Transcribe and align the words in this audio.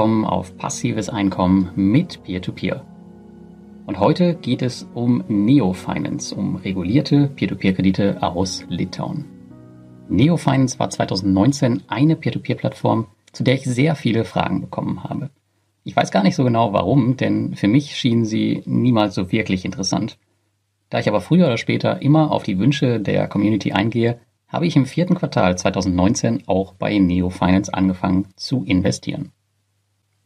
Willkommen 0.00 0.24
auf 0.24 0.56
passives 0.56 1.10
Einkommen 1.10 1.72
mit 1.76 2.22
Peer-to-Peer. 2.22 2.86
Und 3.84 4.00
heute 4.00 4.34
geht 4.34 4.62
es 4.62 4.88
um 4.94 5.22
Neofinance, 5.28 6.34
um 6.34 6.56
regulierte 6.56 7.28
Peer-to-Peer-Kredite 7.28 8.22
aus 8.22 8.64
Litauen. 8.70 9.26
Neofinance 10.08 10.78
war 10.78 10.88
2019 10.88 11.82
eine 11.88 12.16
Peer-to-Peer-Plattform, 12.16 13.08
zu 13.32 13.44
der 13.44 13.52
ich 13.52 13.64
sehr 13.64 13.94
viele 13.94 14.24
Fragen 14.24 14.62
bekommen 14.62 15.04
habe. 15.04 15.28
Ich 15.84 15.94
weiß 15.94 16.10
gar 16.10 16.22
nicht 16.22 16.34
so 16.34 16.44
genau 16.44 16.72
warum, 16.72 17.18
denn 17.18 17.54
für 17.54 17.68
mich 17.68 17.94
schien 17.94 18.24
sie 18.24 18.62
niemals 18.64 19.14
so 19.14 19.30
wirklich 19.30 19.66
interessant. 19.66 20.16
Da 20.88 20.98
ich 20.98 21.10
aber 21.10 21.20
früher 21.20 21.44
oder 21.44 21.58
später 21.58 22.00
immer 22.00 22.32
auf 22.32 22.44
die 22.44 22.58
Wünsche 22.58 23.00
der 23.00 23.28
Community 23.28 23.72
eingehe, 23.72 24.18
habe 24.48 24.66
ich 24.66 24.76
im 24.76 24.86
vierten 24.86 25.14
Quartal 25.14 25.58
2019 25.58 26.44
auch 26.46 26.72
bei 26.72 26.96
Neo 26.96 27.28
Finance 27.28 27.74
angefangen 27.74 28.28
zu 28.36 28.64
investieren. 28.64 29.32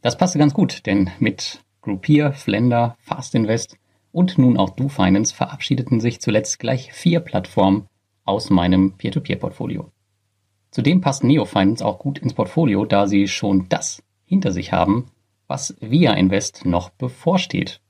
Das 0.05 0.19
passte 0.19 0.39
ganz 0.39 0.53
gut, 0.53 0.85
denn 0.85 1.11
mit 1.19 1.65
Groupier, 1.81 2.35
Flender, 2.35 2.95
Fast 3.01 3.35
Invest 3.35 3.79
und 4.13 4.37
nun 4.37 4.59
auch 4.59 4.69
DoFinance 4.77 5.33
verabschiedeten 5.33 5.99
sich 5.99 6.21
zuletzt 6.21 6.59
gleich 6.59 6.93
vier 6.93 7.21
Plattformen 7.21 7.87
aus 8.27 8.51
meinem 8.51 8.99
Peer-to-Peer-Portfolio. 8.99 9.91
Zudem 10.71 11.01
passt 11.01 11.25
Neo 11.25 11.47
Finance 11.47 11.83
auch 11.83 11.99
gut 11.99 12.19
ins 12.19 12.35
Portfolio, 12.35 12.85
da 12.85 13.07
sie 13.07 13.29
schon 13.29 13.71
das 13.71 14.03
hinter 14.27 14.53
sich 14.53 14.75
haben, 14.75 15.07
was 15.47 15.75
Via 15.81 16.13
Invest 16.13 16.67
noch 16.67 16.91
bevorsteht, 16.91 17.81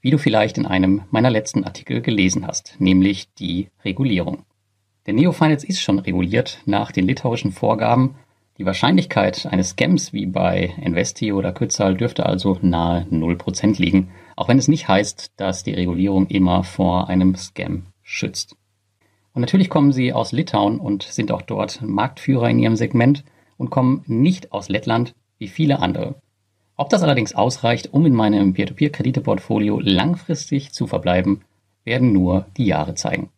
wie 0.00 0.10
du 0.12 0.18
vielleicht 0.18 0.58
in 0.58 0.66
einem 0.66 1.02
meiner 1.10 1.30
letzten 1.30 1.64
Artikel 1.64 2.02
gelesen 2.02 2.46
hast, 2.46 2.76
nämlich 2.78 3.34
die 3.34 3.66
Regulierung. 3.84 4.44
Der 5.06 5.14
Neofinance 5.14 5.66
ist 5.66 5.80
schon 5.80 5.98
reguliert 5.98 6.60
nach 6.66 6.92
den 6.92 7.08
litauischen 7.08 7.50
Vorgaben. 7.50 8.14
Die 8.56 8.66
Wahrscheinlichkeit 8.66 9.46
eines 9.46 9.70
Scams 9.70 10.12
wie 10.12 10.26
bei 10.26 10.72
Investi 10.80 11.32
oder 11.32 11.52
Kützal 11.52 11.96
dürfte 11.96 12.24
also 12.24 12.56
nahe 12.62 13.04
0% 13.10 13.80
liegen, 13.80 14.10
auch 14.36 14.46
wenn 14.46 14.58
es 14.58 14.68
nicht 14.68 14.86
heißt, 14.86 15.32
dass 15.36 15.64
die 15.64 15.74
Regulierung 15.74 16.28
immer 16.28 16.62
vor 16.62 17.08
einem 17.08 17.34
Scam 17.34 17.86
schützt. 18.02 18.56
Und 19.32 19.40
natürlich 19.40 19.68
kommen 19.68 19.90
sie 19.90 20.12
aus 20.12 20.30
Litauen 20.30 20.78
und 20.78 21.02
sind 21.02 21.32
auch 21.32 21.42
dort 21.42 21.82
Marktführer 21.82 22.48
in 22.48 22.60
ihrem 22.60 22.76
Segment 22.76 23.24
und 23.56 23.70
kommen 23.70 24.04
nicht 24.06 24.52
aus 24.52 24.68
Lettland 24.68 25.16
wie 25.38 25.48
viele 25.48 25.80
andere. 25.80 26.14
Ob 26.76 26.90
das 26.90 27.02
allerdings 27.02 27.34
ausreicht, 27.34 27.92
um 27.92 28.06
in 28.06 28.14
meinem 28.14 28.54
Peer-to-Peer-Krediteportfolio 28.54 29.80
langfristig 29.80 30.72
zu 30.72 30.86
verbleiben, 30.86 31.42
werden 31.82 32.12
nur 32.12 32.46
die 32.56 32.66
Jahre 32.66 32.94
zeigen. 32.94 33.30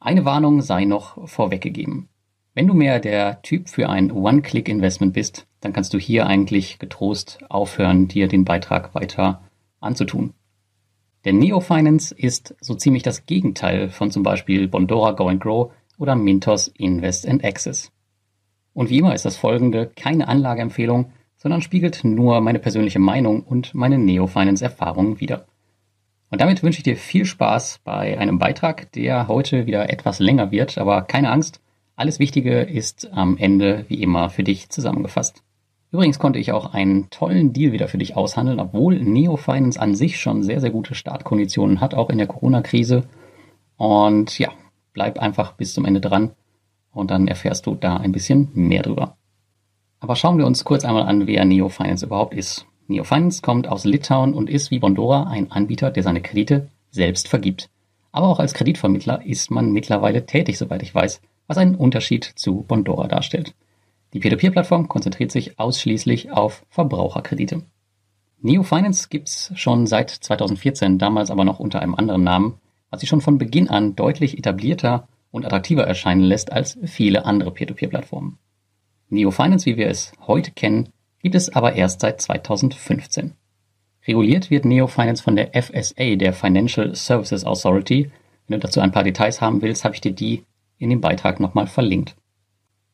Eine 0.00 0.24
Warnung 0.24 0.62
sei 0.62 0.84
noch 0.84 1.28
vorweggegeben. 1.28 2.08
Wenn 2.54 2.66
du 2.66 2.74
mehr 2.74 3.00
der 3.00 3.40
Typ 3.40 3.70
für 3.70 3.88
ein 3.88 4.12
One-Click-Investment 4.12 5.14
bist, 5.14 5.46
dann 5.60 5.72
kannst 5.72 5.94
du 5.94 5.98
hier 5.98 6.26
eigentlich 6.26 6.78
getrost 6.78 7.38
aufhören, 7.48 8.08
dir 8.08 8.28
den 8.28 8.44
Beitrag 8.44 8.94
weiter 8.94 9.40
anzutun. 9.80 10.34
Denn 11.24 11.38
Neofinance 11.38 12.14
ist 12.14 12.54
so 12.60 12.74
ziemlich 12.74 13.02
das 13.02 13.24
Gegenteil 13.24 13.88
von 13.88 14.10
zum 14.10 14.22
Beispiel 14.22 14.68
Bondora 14.68 15.12
Go 15.12 15.28
and 15.28 15.40
Grow 15.40 15.72
oder 15.96 16.14
Mintos 16.14 16.68
Invest 16.68 17.26
and 17.26 17.42
Access. 17.42 17.90
Und 18.74 18.90
wie 18.90 18.98
immer 18.98 19.14
ist 19.14 19.24
das 19.24 19.36
folgende 19.38 19.86
keine 19.86 20.28
Anlageempfehlung, 20.28 21.12
sondern 21.38 21.62
spiegelt 21.62 22.04
nur 22.04 22.42
meine 22.42 22.58
persönliche 22.58 22.98
Meinung 22.98 23.42
und 23.44 23.74
meine 23.74 23.96
Neofinance-Erfahrungen 23.96 25.20
wider. 25.20 25.46
Und 26.30 26.42
damit 26.42 26.62
wünsche 26.62 26.78
ich 26.78 26.84
dir 26.84 26.96
viel 26.96 27.24
Spaß 27.24 27.80
bei 27.82 28.18
einem 28.18 28.38
Beitrag, 28.38 28.92
der 28.92 29.28
heute 29.28 29.66
wieder 29.66 29.88
etwas 29.88 30.18
länger 30.18 30.50
wird, 30.50 30.76
aber 30.76 31.02
keine 31.02 31.30
Angst, 31.30 31.62
alles 31.96 32.18
Wichtige 32.18 32.60
ist 32.60 33.10
am 33.12 33.36
Ende 33.36 33.84
wie 33.88 34.02
immer 34.02 34.30
für 34.30 34.42
dich 34.42 34.68
zusammengefasst. 34.70 35.42
Übrigens 35.90 36.18
konnte 36.18 36.38
ich 36.38 36.52
auch 36.52 36.72
einen 36.72 37.10
tollen 37.10 37.52
Deal 37.52 37.72
wieder 37.72 37.86
für 37.86 37.98
dich 37.98 38.16
aushandeln, 38.16 38.60
obwohl 38.60 38.98
Neo 38.98 39.36
Finance 39.36 39.78
an 39.78 39.94
sich 39.94 40.18
schon 40.18 40.42
sehr, 40.42 40.60
sehr 40.60 40.70
gute 40.70 40.94
Startkonditionen 40.94 41.80
hat, 41.80 41.94
auch 41.94 42.08
in 42.08 42.18
der 42.18 42.26
Corona-Krise. 42.26 43.04
Und 43.76 44.38
ja, 44.38 44.50
bleib 44.94 45.18
einfach 45.18 45.52
bis 45.52 45.74
zum 45.74 45.84
Ende 45.84 46.00
dran 46.00 46.30
und 46.92 47.10
dann 47.10 47.28
erfährst 47.28 47.66
du 47.66 47.74
da 47.74 47.98
ein 47.98 48.12
bisschen 48.12 48.48
mehr 48.54 48.82
drüber. 48.82 49.16
Aber 50.00 50.16
schauen 50.16 50.38
wir 50.38 50.46
uns 50.46 50.64
kurz 50.64 50.84
einmal 50.84 51.04
an, 51.04 51.26
wer 51.26 51.44
Neo 51.44 51.68
Finance 51.68 52.06
überhaupt 52.06 52.34
ist. 52.34 52.66
Neofinance 52.88 53.42
kommt 53.42 53.68
aus 53.68 53.84
Litauen 53.84 54.34
und 54.34 54.50
ist 54.50 54.70
wie 54.70 54.78
Bondora 54.78 55.24
ein 55.24 55.50
Anbieter, 55.50 55.90
der 55.90 56.02
seine 56.02 56.20
Kredite 56.20 56.68
selbst 56.90 57.28
vergibt. 57.28 57.70
Aber 58.10 58.28
auch 58.28 58.38
als 58.38 58.54
Kreditvermittler 58.54 59.24
ist 59.24 59.50
man 59.50 59.72
mittlerweile 59.72 60.26
tätig, 60.26 60.58
soweit 60.58 60.82
ich 60.82 60.94
weiß, 60.94 61.22
was 61.52 61.58
einen 61.58 61.74
Unterschied 61.74 62.24
zu 62.24 62.62
Bondora 62.62 63.08
darstellt. 63.08 63.54
Die 64.14 64.20
Peer-to-Peer-Plattform 64.20 64.88
konzentriert 64.88 65.30
sich 65.30 65.58
ausschließlich 65.58 66.32
auf 66.32 66.64
Verbraucherkredite. 66.70 67.66
Neofinance 68.40 69.10
gibt's 69.10 69.52
schon 69.54 69.86
seit 69.86 70.08
2014, 70.08 70.96
damals 70.98 71.30
aber 71.30 71.44
noch 71.44 71.60
unter 71.60 71.82
einem 71.82 71.94
anderen 71.94 72.24
Namen, 72.24 72.54
was 72.88 73.02
sie 73.02 73.06
schon 73.06 73.20
von 73.20 73.36
Beginn 73.36 73.68
an 73.68 73.96
deutlich 73.96 74.38
etablierter 74.38 75.08
und 75.30 75.44
attraktiver 75.44 75.86
erscheinen 75.86 76.22
lässt 76.22 76.50
als 76.50 76.78
viele 76.84 77.26
andere 77.26 77.50
Peer-to-Peer-Plattformen. 77.50 78.38
Neofinance, 79.10 79.66
wie 79.66 79.76
wir 79.76 79.88
es 79.88 80.12
heute 80.26 80.52
kennen, 80.52 80.88
gibt 81.20 81.34
es 81.34 81.54
aber 81.54 81.74
erst 81.74 82.00
seit 82.00 82.22
2015. 82.22 83.34
Reguliert 84.08 84.50
wird 84.50 84.64
Neofinance 84.64 85.22
von 85.22 85.36
der 85.36 85.50
FSA, 85.52 86.16
der 86.16 86.32
Financial 86.32 86.94
Services 86.94 87.44
Authority. 87.44 88.10
Wenn 88.48 88.58
du 88.58 88.66
dazu 88.66 88.80
ein 88.80 88.92
paar 88.92 89.04
Details 89.04 89.42
haben 89.42 89.60
willst, 89.60 89.84
habe 89.84 89.94
ich 89.94 90.00
dir 90.00 90.12
die 90.12 90.44
in 90.82 90.90
dem 90.90 91.00
Beitrag 91.00 91.40
nochmal 91.40 91.66
verlinkt. 91.66 92.16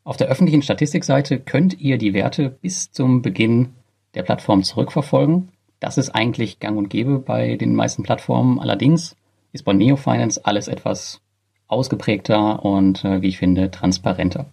Auf 0.05 0.17
der 0.17 0.29
öffentlichen 0.29 0.63
Statistikseite 0.63 1.39
könnt 1.39 1.81
ihr 1.81 1.99
die 1.99 2.15
Werte 2.15 2.51
bis 2.51 2.93
zum 2.93 3.23
Beginn 3.23 3.75
der 4.15 4.23
Plattform 4.23 4.63
zurückverfolgen. 4.63 5.49
Das 5.81 5.99
ist 5.99 6.11
eigentlich 6.11 6.61
gang 6.61 6.77
und 6.77 6.89
gäbe 6.89 7.19
bei 7.19 7.57
den 7.57 7.75
meisten 7.75 8.03
Plattformen. 8.03 8.59
Allerdings 8.59 9.17
ist 9.53 9.65
bei 9.65 9.73
Neofinance 9.73 10.45
alles 10.45 10.69
etwas 10.69 11.21
ausgeprägter 11.67 12.65
und, 12.65 13.05
äh, 13.05 13.23
wie 13.23 13.29
ich 13.29 13.39
finde, 13.39 13.71
transparenter. 13.71 14.47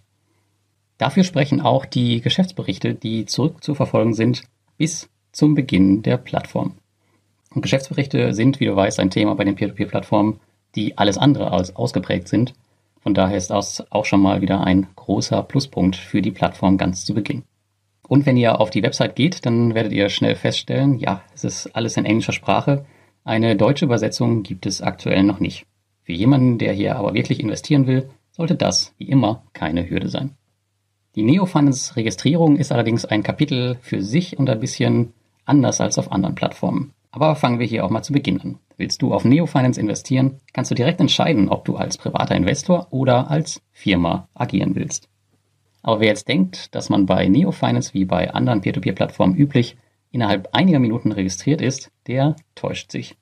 Dafür 0.98 1.24
sprechen 1.24 1.60
auch 1.60 1.84
die 1.84 2.20
Geschäftsberichte, 2.20 2.94
die 2.94 3.26
zurückzuverfolgen 3.26 4.14
sind 4.14 4.42
bis 4.78 5.08
zum 5.32 5.54
Beginn 5.54 6.02
der 6.02 6.16
Plattform. 6.16 6.74
Und 7.54 7.62
Geschäftsberichte 7.62 8.34
sind, 8.34 8.60
wie 8.60 8.66
du 8.66 8.76
weißt, 8.76 9.00
ein 9.00 9.10
Thema 9.10 9.34
bei 9.34 9.44
den 9.44 9.54
Peer-to-Peer-Plattformen, 9.54 10.40
die 10.74 10.96
alles 10.98 11.18
andere 11.18 11.50
als 11.50 11.74
ausgeprägt 11.74 12.28
sind. 12.28 12.54
Von 13.06 13.14
daher 13.14 13.36
ist 13.36 13.50
das 13.50 13.86
auch 13.92 14.04
schon 14.04 14.20
mal 14.20 14.40
wieder 14.40 14.64
ein 14.64 14.88
großer 14.96 15.40
Pluspunkt 15.44 15.94
für 15.94 16.20
die 16.20 16.32
Plattform 16.32 16.76
ganz 16.76 17.04
zu 17.04 17.14
Beginn. 17.14 17.44
Und 18.08 18.26
wenn 18.26 18.36
ihr 18.36 18.60
auf 18.60 18.70
die 18.70 18.82
Website 18.82 19.14
geht, 19.14 19.46
dann 19.46 19.76
werdet 19.76 19.92
ihr 19.92 20.08
schnell 20.08 20.34
feststellen, 20.34 20.98
ja, 20.98 21.22
es 21.32 21.44
ist 21.44 21.76
alles 21.76 21.96
in 21.96 22.04
englischer 22.04 22.32
Sprache. 22.32 22.84
Eine 23.22 23.54
deutsche 23.54 23.84
Übersetzung 23.84 24.42
gibt 24.42 24.66
es 24.66 24.82
aktuell 24.82 25.22
noch 25.22 25.38
nicht. 25.38 25.66
Für 26.02 26.14
jemanden, 26.14 26.58
der 26.58 26.72
hier 26.72 26.96
aber 26.96 27.14
wirklich 27.14 27.38
investieren 27.38 27.86
will, 27.86 28.10
sollte 28.32 28.56
das 28.56 28.92
wie 28.98 29.08
immer 29.08 29.44
keine 29.52 29.88
Hürde 29.88 30.08
sein. 30.08 30.32
Die 31.14 31.22
Neofinance-Registrierung 31.22 32.56
ist 32.56 32.72
allerdings 32.72 33.04
ein 33.04 33.22
Kapitel 33.22 33.78
für 33.82 34.02
sich 34.02 34.36
und 34.36 34.50
ein 34.50 34.58
bisschen 34.58 35.12
anders 35.44 35.80
als 35.80 35.96
auf 35.96 36.10
anderen 36.10 36.34
Plattformen. 36.34 36.92
Aber 37.12 37.36
fangen 37.36 37.60
wir 37.60 37.68
hier 37.68 37.84
auch 37.84 37.90
mal 37.90 38.02
zu 38.02 38.12
Beginn 38.12 38.40
an. 38.40 38.58
Willst 38.76 39.00
du 39.00 39.14
auf 39.14 39.24
Neofinance 39.24 39.80
investieren, 39.80 40.40
kannst 40.52 40.70
du 40.70 40.74
direkt 40.74 41.00
entscheiden, 41.00 41.48
ob 41.48 41.64
du 41.64 41.76
als 41.76 41.96
privater 41.96 42.36
Investor 42.36 42.88
oder 42.90 43.30
als 43.30 43.62
Firma 43.72 44.28
agieren 44.34 44.74
willst. 44.74 45.08
Aber 45.82 46.00
wer 46.00 46.08
jetzt 46.08 46.28
denkt, 46.28 46.74
dass 46.74 46.90
man 46.90 47.06
bei 47.06 47.26
Neofinance 47.28 47.94
wie 47.94 48.04
bei 48.04 48.30
anderen 48.32 48.60
Peer-to-Peer-Plattformen 48.60 49.36
üblich 49.36 49.76
innerhalb 50.10 50.48
einiger 50.52 50.78
Minuten 50.78 51.12
registriert 51.12 51.60
ist, 51.60 51.90
der 52.06 52.36
täuscht 52.54 52.90
sich. 52.90 53.16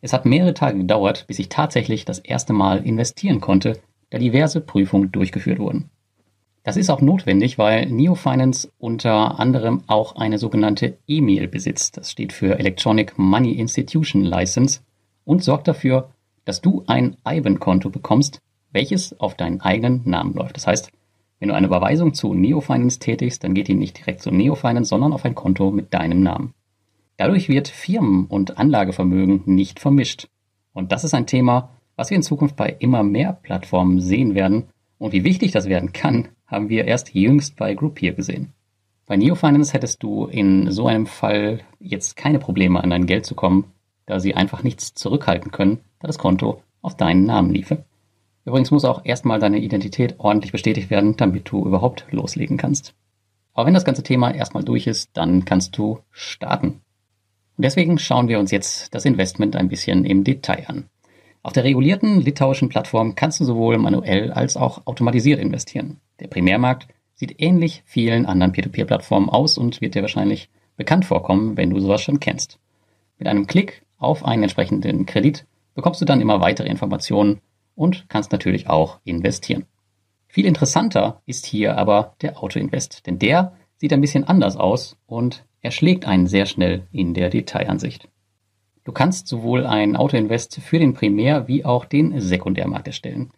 Es 0.00 0.12
hat 0.12 0.24
mehrere 0.24 0.54
Tage 0.54 0.78
gedauert, 0.78 1.26
bis 1.26 1.38
ich 1.38 1.48
tatsächlich 1.48 2.04
das 2.04 2.18
erste 2.18 2.52
Mal 2.52 2.86
investieren 2.86 3.40
konnte, 3.40 3.80
da 4.10 4.18
diverse 4.18 4.60
Prüfungen 4.60 5.10
durchgeführt 5.10 5.58
wurden. 5.58 5.90
Das 6.66 6.76
ist 6.76 6.90
auch 6.90 7.00
notwendig, 7.00 7.58
weil 7.58 7.86
Neofinance 7.86 8.72
unter 8.78 9.38
anderem 9.38 9.84
auch 9.86 10.16
eine 10.16 10.36
sogenannte 10.36 10.98
E-Mail 11.06 11.46
besitzt. 11.46 11.96
Das 11.96 12.10
steht 12.10 12.32
für 12.32 12.58
Electronic 12.58 13.16
Money 13.16 13.52
Institution 13.52 14.24
License 14.24 14.80
und 15.24 15.44
sorgt 15.44 15.68
dafür, 15.68 16.10
dass 16.44 16.62
du 16.62 16.82
ein 16.88 17.18
IBAN-Konto 17.24 17.90
bekommst, 17.90 18.40
welches 18.72 19.20
auf 19.20 19.36
deinen 19.36 19.60
eigenen 19.60 20.02
Namen 20.06 20.34
läuft. 20.34 20.56
Das 20.56 20.66
heißt, 20.66 20.90
wenn 21.38 21.50
du 21.50 21.54
eine 21.54 21.68
Überweisung 21.68 22.14
zu 22.14 22.34
Neofinance 22.34 22.98
tätigst, 22.98 23.44
dann 23.44 23.54
geht 23.54 23.68
die 23.68 23.74
nicht 23.74 23.98
direkt 23.98 24.22
zu 24.22 24.32
Neofinance, 24.32 24.88
sondern 24.88 25.12
auf 25.12 25.24
ein 25.24 25.36
Konto 25.36 25.70
mit 25.70 25.94
deinem 25.94 26.24
Namen. 26.24 26.52
Dadurch 27.16 27.48
wird 27.48 27.68
Firmen- 27.68 28.26
und 28.26 28.58
Anlagevermögen 28.58 29.42
nicht 29.46 29.78
vermischt. 29.78 30.26
Und 30.72 30.90
das 30.90 31.04
ist 31.04 31.14
ein 31.14 31.28
Thema, 31.28 31.68
was 31.94 32.10
wir 32.10 32.16
in 32.16 32.24
Zukunft 32.24 32.56
bei 32.56 32.74
immer 32.80 33.04
mehr 33.04 33.34
Plattformen 33.34 34.00
sehen 34.00 34.34
werden. 34.34 34.64
Und 34.98 35.12
wie 35.12 35.22
wichtig 35.22 35.52
das 35.52 35.68
werden 35.68 35.92
kann, 35.92 36.28
haben 36.46 36.68
wir 36.68 36.84
erst 36.84 37.14
jüngst 37.14 37.56
bei 37.56 37.74
Groupier 37.74 38.12
gesehen. 38.12 38.52
Bei 39.06 39.16
Neofinance 39.16 39.72
hättest 39.72 40.02
du 40.02 40.26
in 40.26 40.70
so 40.70 40.86
einem 40.88 41.06
Fall 41.06 41.60
jetzt 41.78 42.16
keine 42.16 42.38
Probleme 42.38 42.82
an 42.82 42.90
dein 42.90 43.06
Geld 43.06 43.24
zu 43.24 43.34
kommen, 43.34 43.72
da 44.06 44.20
sie 44.20 44.34
einfach 44.34 44.62
nichts 44.62 44.94
zurückhalten 44.94 45.52
können, 45.52 45.80
da 46.00 46.06
das 46.08 46.18
Konto 46.18 46.62
auf 46.82 46.96
deinen 46.96 47.24
Namen 47.24 47.52
liefe. 47.52 47.84
Übrigens 48.44 48.70
muss 48.70 48.84
auch 48.84 49.04
erstmal 49.04 49.40
deine 49.40 49.58
Identität 49.58 50.16
ordentlich 50.18 50.52
bestätigt 50.52 50.90
werden, 50.90 51.16
damit 51.16 51.50
du 51.50 51.64
überhaupt 51.66 52.06
loslegen 52.10 52.56
kannst. 52.56 52.94
Aber 53.54 53.66
wenn 53.66 53.74
das 53.74 53.84
ganze 53.84 54.02
Thema 54.02 54.32
erstmal 54.32 54.64
durch 54.64 54.86
ist, 54.86 55.10
dann 55.14 55.44
kannst 55.44 55.76
du 55.78 56.00
starten. 56.10 56.80
Und 57.56 57.64
deswegen 57.64 57.98
schauen 57.98 58.28
wir 58.28 58.38
uns 58.38 58.50
jetzt 58.50 58.94
das 58.94 59.04
Investment 59.04 59.56
ein 59.56 59.68
bisschen 59.68 60.04
im 60.04 60.24
Detail 60.24 60.64
an. 60.68 60.84
Auf 61.42 61.52
der 61.52 61.64
regulierten 61.64 62.20
litauischen 62.20 62.68
Plattform 62.68 63.14
kannst 63.14 63.40
du 63.40 63.44
sowohl 63.44 63.78
manuell 63.78 64.32
als 64.32 64.56
auch 64.56 64.86
automatisiert 64.86 65.40
investieren. 65.40 66.00
Der 66.20 66.28
Primärmarkt 66.28 66.88
sieht 67.14 67.40
ähnlich 67.40 67.82
vielen 67.86 68.26
anderen 68.26 68.52
Peer-to-Peer-Plattformen 68.52 69.28
aus 69.28 69.58
und 69.58 69.80
wird 69.80 69.94
dir 69.94 70.02
wahrscheinlich 70.02 70.50
bekannt 70.76 71.04
vorkommen, 71.04 71.56
wenn 71.56 71.70
du 71.70 71.80
sowas 71.80 72.02
schon 72.02 72.20
kennst. 72.20 72.58
Mit 73.18 73.28
einem 73.28 73.46
Klick 73.46 73.82
auf 73.98 74.24
einen 74.24 74.42
entsprechenden 74.42 75.06
Kredit 75.06 75.46
bekommst 75.74 76.00
du 76.00 76.04
dann 76.04 76.20
immer 76.20 76.40
weitere 76.40 76.68
Informationen 76.68 77.40
und 77.74 78.08
kannst 78.08 78.32
natürlich 78.32 78.68
auch 78.68 79.00
investieren. 79.04 79.64
Viel 80.28 80.46
interessanter 80.46 81.22
ist 81.24 81.46
hier 81.46 81.78
aber 81.78 82.14
der 82.20 82.42
Autoinvest, 82.42 83.06
denn 83.06 83.18
der 83.18 83.54
sieht 83.76 83.92
ein 83.92 84.00
bisschen 84.00 84.24
anders 84.24 84.56
aus 84.56 84.96
und 85.06 85.44
er 85.60 85.70
schlägt 85.70 86.06
einen 86.06 86.26
sehr 86.26 86.46
schnell 86.46 86.86
in 86.92 87.14
der 87.14 87.30
Detailansicht. 87.30 88.08
Du 88.84 88.92
kannst 88.92 89.26
sowohl 89.26 89.66
ein 89.66 89.96
Autoinvest 89.96 90.60
für 90.60 90.78
den 90.78 90.94
Primär- 90.94 91.48
wie 91.48 91.64
auch 91.64 91.84
den 91.84 92.20
Sekundärmarkt 92.20 92.86
erstellen. 92.86 93.30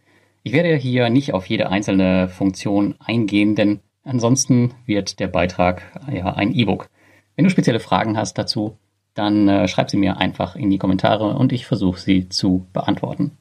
Ich 0.48 0.54
werde 0.54 0.74
hier 0.76 1.10
nicht 1.10 1.34
auf 1.34 1.44
jede 1.44 1.68
einzelne 1.68 2.26
Funktion 2.26 2.94
eingehen, 3.00 3.54
denn 3.54 3.80
ansonsten 4.02 4.72
wird 4.86 5.20
der 5.20 5.28
Beitrag 5.28 5.82
ja 6.10 6.32
ein 6.32 6.54
E-Book. 6.54 6.88
Wenn 7.36 7.44
du 7.44 7.50
spezielle 7.50 7.80
Fragen 7.80 8.16
hast 8.16 8.38
dazu, 8.38 8.78
dann 9.12 9.46
äh, 9.46 9.68
schreib 9.68 9.90
sie 9.90 9.98
mir 9.98 10.16
einfach 10.16 10.56
in 10.56 10.70
die 10.70 10.78
Kommentare 10.78 11.36
und 11.36 11.52
ich 11.52 11.66
versuche 11.66 12.00
sie 12.00 12.30
zu 12.30 12.66
beantworten. 12.72 13.36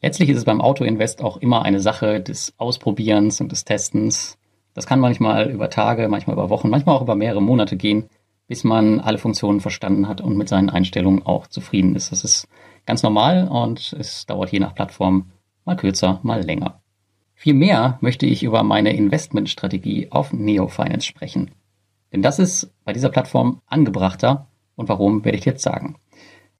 Letztlich 0.00 0.30
ist 0.30 0.38
es 0.38 0.46
beim 0.46 0.62
Autoinvest 0.62 1.22
auch 1.22 1.36
immer 1.36 1.66
eine 1.66 1.80
Sache 1.80 2.22
des 2.22 2.54
Ausprobierens 2.56 3.42
und 3.42 3.52
des 3.52 3.66
Testens. 3.66 4.38
Das 4.72 4.86
kann 4.86 5.00
manchmal 5.00 5.50
über 5.50 5.68
Tage, 5.68 6.08
manchmal 6.08 6.36
über 6.36 6.48
Wochen, 6.48 6.70
manchmal 6.70 6.96
auch 6.96 7.02
über 7.02 7.14
mehrere 7.14 7.42
Monate 7.42 7.76
gehen, 7.76 8.08
bis 8.48 8.64
man 8.64 9.00
alle 9.00 9.18
Funktionen 9.18 9.60
verstanden 9.60 10.08
hat 10.08 10.22
und 10.22 10.38
mit 10.38 10.48
seinen 10.48 10.70
Einstellungen 10.70 11.26
auch 11.26 11.46
zufrieden 11.46 11.94
ist. 11.94 12.10
Das 12.10 12.24
ist 12.24 12.48
ganz 12.86 13.02
normal 13.02 13.48
und 13.48 13.94
es 14.00 14.24
dauert 14.24 14.50
je 14.50 14.60
nach 14.60 14.74
Plattform 14.74 15.30
mal 15.64 15.76
kürzer, 15.76 16.20
mal 16.22 16.42
länger. 16.42 16.80
Viel 17.34 17.54
mehr 17.54 17.98
möchte 18.00 18.26
ich 18.26 18.42
über 18.42 18.62
meine 18.62 18.92
Investmentstrategie 18.92 20.08
auf 20.10 20.32
Neo 20.32 20.68
Finance 20.68 21.06
sprechen. 21.06 21.50
Denn 22.12 22.22
das 22.22 22.38
ist 22.38 22.72
bei 22.84 22.92
dieser 22.92 23.08
Plattform 23.08 23.60
angebrachter 23.66 24.46
und 24.76 24.88
warum 24.88 25.24
werde 25.24 25.38
ich 25.38 25.44
jetzt 25.44 25.62
sagen. 25.62 25.96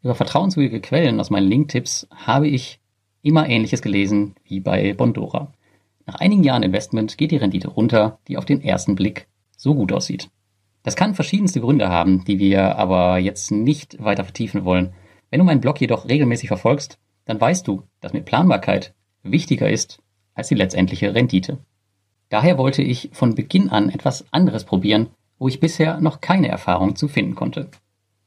Über 0.03 0.15
vertrauenswürdige 0.15 0.81
Quellen 0.81 1.21
aus 1.21 1.31
meinen 1.31 1.49
Link-Tipps 1.49 2.09
habe 2.11 2.49
ich 2.49 2.81
immer 3.23 3.49
Ähnliches 3.49 3.83
gelesen 3.83 4.35
wie 4.45 4.61
bei 4.61 4.95
Bondora. 4.95 5.53
Nach 6.07 6.17
einigen 6.17 6.43
Jahren 6.43 6.65
Investment 6.65 7.17
geht 7.17 7.31
die 7.31 7.37
Rendite 7.37 7.69
runter, 7.69 8.19
die 8.27 8.37
auf 8.37 8.45
den 8.45 8.63
ersten 8.63 8.97
Blick 8.97 9.29
so 9.57 9.75
gut 9.75 9.93
aussieht. 9.93 10.29
Das 10.83 10.97
kann 10.97 11.15
verschiedenste 11.15 11.61
Gründe 11.61 11.89
haben, 11.89 12.25
die 12.25 12.41
wir 12.41 12.77
aber 12.77 13.19
jetzt 13.19 13.53
nicht 13.53 14.03
weiter 14.03 14.25
vertiefen 14.25 14.65
wollen. 14.65 14.93
Wenn 15.31 15.39
du 15.39 15.45
meinen 15.45 15.61
Blog 15.61 15.81
jedoch 15.81 16.09
regelmäßig 16.09 16.49
verfolgst, 16.49 16.99
dann 17.25 17.41
weißt 17.41 17.67
du, 17.67 17.85
dass 18.01 18.13
mir 18.13 18.23
Planbarkeit 18.23 18.95
wichtiger 19.23 19.71
ist 19.71 20.01
als 20.35 20.49
die 20.49 20.55
letztendliche 20.55 21.15
Rendite. 21.15 21.59
Daher 22.29 22.57
wollte 22.59 22.83
ich 22.83 23.11
von 23.13 23.35
Beginn 23.35 23.69
an 23.69 23.91
etwas 23.91 24.25
anderes 24.31 24.65
probieren, 24.65 25.11
wo 25.39 25.49
ich 25.49 25.61
bisher 25.61 26.01
noch 26.01 26.21
keine 26.21 26.49
Erfahrung 26.49 26.97
zu 26.97 27.09
finden 27.09 27.35
konnte. 27.35 27.69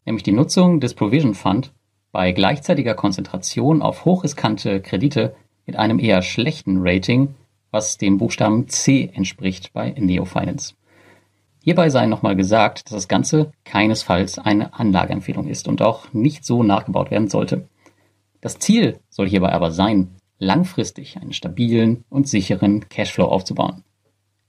Nämlich 0.06 0.24
die 0.24 0.32
Nutzung 0.32 0.80
des 0.80 0.94
Provision 0.94 1.34
Fund 1.34 1.74
bei 2.12 2.32
gleichzeitiger 2.32 2.94
Konzentration 2.94 3.82
auf 3.82 4.06
hochriskante 4.06 4.82
Kredite 4.82 5.36
mit 5.66 5.76
einem 5.76 6.00
eher 6.00 6.22
schlechten 6.22 6.78
Rating, 6.80 7.36
was 7.72 7.98
dem 7.98 8.18
Buchstaben 8.18 8.68
C 8.68 9.10
entspricht 9.14 9.74
bei 9.74 9.92
Neo 9.98 10.26
Finance. 10.26 10.76
Hierbei 11.64 11.90
sei 11.90 12.06
nochmal 12.06 12.36
gesagt, 12.36 12.86
dass 12.86 12.94
das 12.94 13.08
Ganze 13.08 13.52
keinesfalls 13.64 14.38
eine 14.38 14.76
Anlageempfehlung 14.76 15.48
ist 15.48 15.68
und 15.68 15.82
auch 15.82 16.14
nicht 16.14 16.46
so 16.46 16.62
nachgebaut 16.62 17.10
werden 17.10 17.28
sollte. 17.28 17.68
Das 18.46 18.60
Ziel 18.60 19.00
soll 19.10 19.28
hierbei 19.28 19.54
aber 19.54 19.72
sein, 19.72 20.18
langfristig 20.38 21.18
einen 21.18 21.34
stabilen 21.34 22.04
und 22.10 22.30
sicheren 22.30 22.88
Cashflow 22.90 23.26
aufzubauen. 23.26 23.84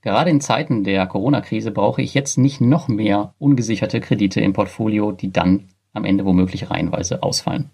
Gerade 0.03 0.29
in 0.29 0.39
Zeiten 0.39 0.83
der 0.83 1.07
Corona-Krise 1.07 1.71
brauche 1.71 2.03
ich 2.03 2.13
jetzt 2.13 2.37
nicht 2.37 2.61
noch 2.61 2.87
mehr 2.87 3.33
ungesicherte 3.39 3.99
Kredite 3.99 4.39
im 4.39 4.53
Portfolio, 4.53 5.13
die 5.13 5.31
dann 5.31 5.69
am 5.93 6.05
Ende 6.05 6.25
womöglich 6.25 6.69
reihenweise 6.69 7.23
ausfallen. 7.23 7.71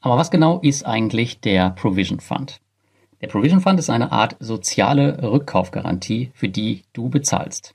Aber 0.00 0.16
was 0.16 0.30
genau 0.30 0.60
ist 0.60 0.86
eigentlich 0.86 1.40
der 1.40 1.70
Provision 1.70 2.20
Fund? 2.20 2.60
Der 3.20 3.26
Provision 3.26 3.60
Fund 3.60 3.80
ist 3.80 3.90
eine 3.90 4.12
Art 4.12 4.36
soziale 4.38 5.24
Rückkaufgarantie, 5.24 6.30
für 6.34 6.48
die 6.48 6.82
du 6.92 7.08
bezahlst. 7.08 7.74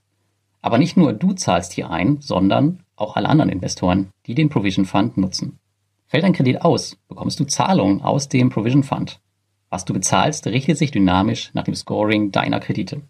Aber 0.61 0.77
nicht 0.77 0.95
nur 0.95 1.11
du 1.11 1.33
zahlst 1.33 1.73
hier 1.73 1.89
ein, 1.89 2.21
sondern 2.21 2.79
auch 2.95 3.17
alle 3.17 3.27
anderen 3.27 3.51
Investoren, 3.51 4.07
die 4.25 4.35
den 4.35 4.47
Provision 4.47 4.85
Fund 4.85 5.17
nutzen. 5.17 5.59
Fällt 6.09 6.23
ein 6.23 6.33
Kredit 6.33 6.63
aus, 6.63 6.97
bekommst 7.07 7.39
du 7.39 7.43
Zahlungen 7.43 8.01
aus 8.01 8.29
dem 8.29 8.49
Provision 8.49 8.81
Fund. 8.81 9.19
Was 9.69 9.85
du 9.85 9.93
bezahlst, 9.93 10.47
richtet 10.47 10.79
sich 10.79 10.89
dynamisch 10.89 11.51
nach 11.53 11.65
dem 11.65 11.75
Scoring 11.75 12.31
deiner 12.31 12.59
Kredite. 12.59 13.03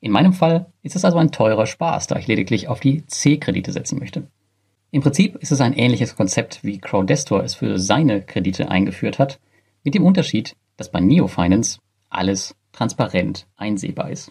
In 0.00 0.10
meinem 0.10 0.32
Fall 0.32 0.72
ist 0.82 0.96
es 0.96 1.04
also 1.04 1.18
ein 1.18 1.32
teurer 1.32 1.66
Spaß, 1.66 2.06
da 2.06 2.16
ich 2.16 2.26
lediglich 2.26 2.66
auf 2.68 2.80
die 2.80 3.04
C-Kredite 3.04 3.72
setzen 3.72 3.98
möchte. 3.98 4.26
Im 4.90 5.02
Prinzip 5.02 5.36
ist 5.36 5.52
es 5.52 5.60
ein 5.60 5.74
ähnliches 5.74 6.16
Konzept, 6.16 6.64
wie 6.64 6.78
Crowdestor 6.78 7.44
es 7.44 7.54
für 7.54 7.78
seine 7.78 8.22
Kredite 8.22 8.70
eingeführt 8.70 9.18
hat, 9.18 9.38
mit 9.84 9.94
dem 9.94 10.06
Unterschied, 10.06 10.56
dass 10.78 10.90
bei 10.90 11.00
Neofinance 11.00 11.78
alles 12.08 12.56
transparent 12.72 13.46
einsehbar 13.56 14.10
ist. 14.10 14.30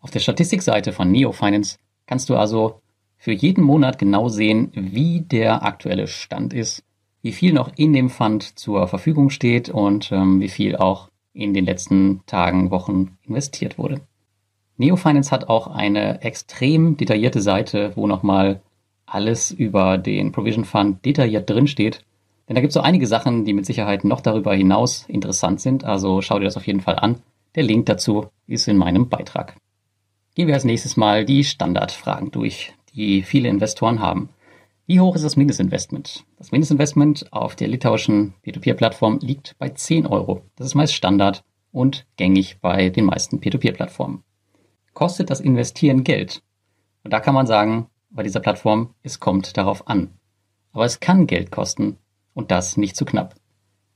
Auf 0.00 0.10
der 0.10 0.18
Statistikseite 0.18 0.90
von 0.90 1.12
Neofinance 1.12 1.78
kannst 2.06 2.28
du 2.30 2.36
also 2.36 2.80
für 3.16 3.32
jeden 3.32 3.62
Monat 3.62 4.00
genau 4.00 4.28
sehen, 4.28 4.72
wie 4.74 5.20
der 5.20 5.62
aktuelle 5.62 6.08
Stand 6.08 6.52
ist, 6.52 6.82
wie 7.24 7.32
viel 7.32 7.54
noch 7.54 7.72
in 7.76 7.94
dem 7.94 8.10
Fund 8.10 8.58
zur 8.58 8.86
Verfügung 8.86 9.30
steht 9.30 9.70
und 9.70 10.12
ähm, 10.12 10.42
wie 10.42 10.50
viel 10.50 10.76
auch 10.76 11.08
in 11.32 11.54
den 11.54 11.64
letzten 11.64 12.20
Tagen, 12.26 12.70
Wochen 12.70 13.16
investiert 13.26 13.78
wurde. 13.78 14.02
Neofinance 14.76 15.30
hat 15.30 15.48
auch 15.48 15.68
eine 15.68 16.20
extrem 16.20 16.98
detaillierte 16.98 17.40
Seite, 17.40 17.92
wo 17.94 18.06
nochmal 18.06 18.60
alles 19.06 19.50
über 19.50 19.96
den 19.96 20.32
Provision 20.32 20.66
Fund 20.66 21.02
detailliert 21.06 21.48
drinsteht. 21.48 22.04
Denn 22.46 22.56
da 22.56 22.60
gibt 22.60 22.72
es 22.72 22.74
so 22.74 22.80
einige 22.80 23.06
Sachen, 23.06 23.46
die 23.46 23.54
mit 23.54 23.64
Sicherheit 23.64 24.04
noch 24.04 24.20
darüber 24.20 24.54
hinaus 24.54 25.06
interessant 25.08 25.62
sind. 25.62 25.82
Also 25.84 26.20
schau 26.20 26.38
dir 26.38 26.44
das 26.44 26.58
auf 26.58 26.66
jeden 26.66 26.82
Fall 26.82 26.98
an. 26.98 27.20
Der 27.54 27.62
Link 27.62 27.86
dazu 27.86 28.26
ist 28.46 28.68
in 28.68 28.76
meinem 28.76 29.08
Beitrag. 29.08 29.56
Gehen 30.34 30.48
wir 30.48 30.54
als 30.54 30.64
nächstes 30.64 30.98
mal 30.98 31.24
die 31.24 31.42
Standardfragen 31.42 32.32
durch, 32.32 32.74
die 32.94 33.22
viele 33.22 33.48
Investoren 33.48 34.00
haben. 34.00 34.28
Wie 34.86 35.00
hoch 35.00 35.16
ist 35.16 35.24
das 35.24 35.36
Mindestinvestment? 35.36 36.26
Das 36.36 36.52
Mindestinvestment 36.52 37.32
auf 37.32 37.56
der 37.56 37.68
litauischen 37.68 38.34
P2P-Plattform 38.44 39.18
liegt 39.22 39.56
bei 39.58 39.70
10 39.70 40.06
Euro. 40.06 40.42
Das 40.56 40.66
ist 40.66 40.74
meist 40.74 40.92
Standard 40.92 41.42
und 41.72 42.04
gängig 42.16 42.58
bei 42.60 42.90
den 42.90 43.06
meisten 43.06 43.40
P2P-Plattformen. 43.40 44.24
Kostet 44.92 45.30
das 45.30 45.40
Investieren 45.40 46.04
Geld? 46.04 46.42
Und 47.02 47.14
da 47.14 47.20
kann 47.20 47.34
man 47.34 47.46
sagen, 47.46 47.86
bei 48.10 48.22
dieser 48.22 48.40
Plattform, 48.40 48.90
es 49.02 49.20
kommt 49.20 49.56
darauf 49.56 49.88
an. 49.88 50.10
Aber 50.72 50.84
es 50.84 51.00
kann 51.00 51.26
Geld 51.26 51.50
kosten 51.50 51.96
und 52.34 52.50
das 52.50 52.76
nicht 52.76 52.94
zu 52.94 53.06
knapp. 53.06 53.36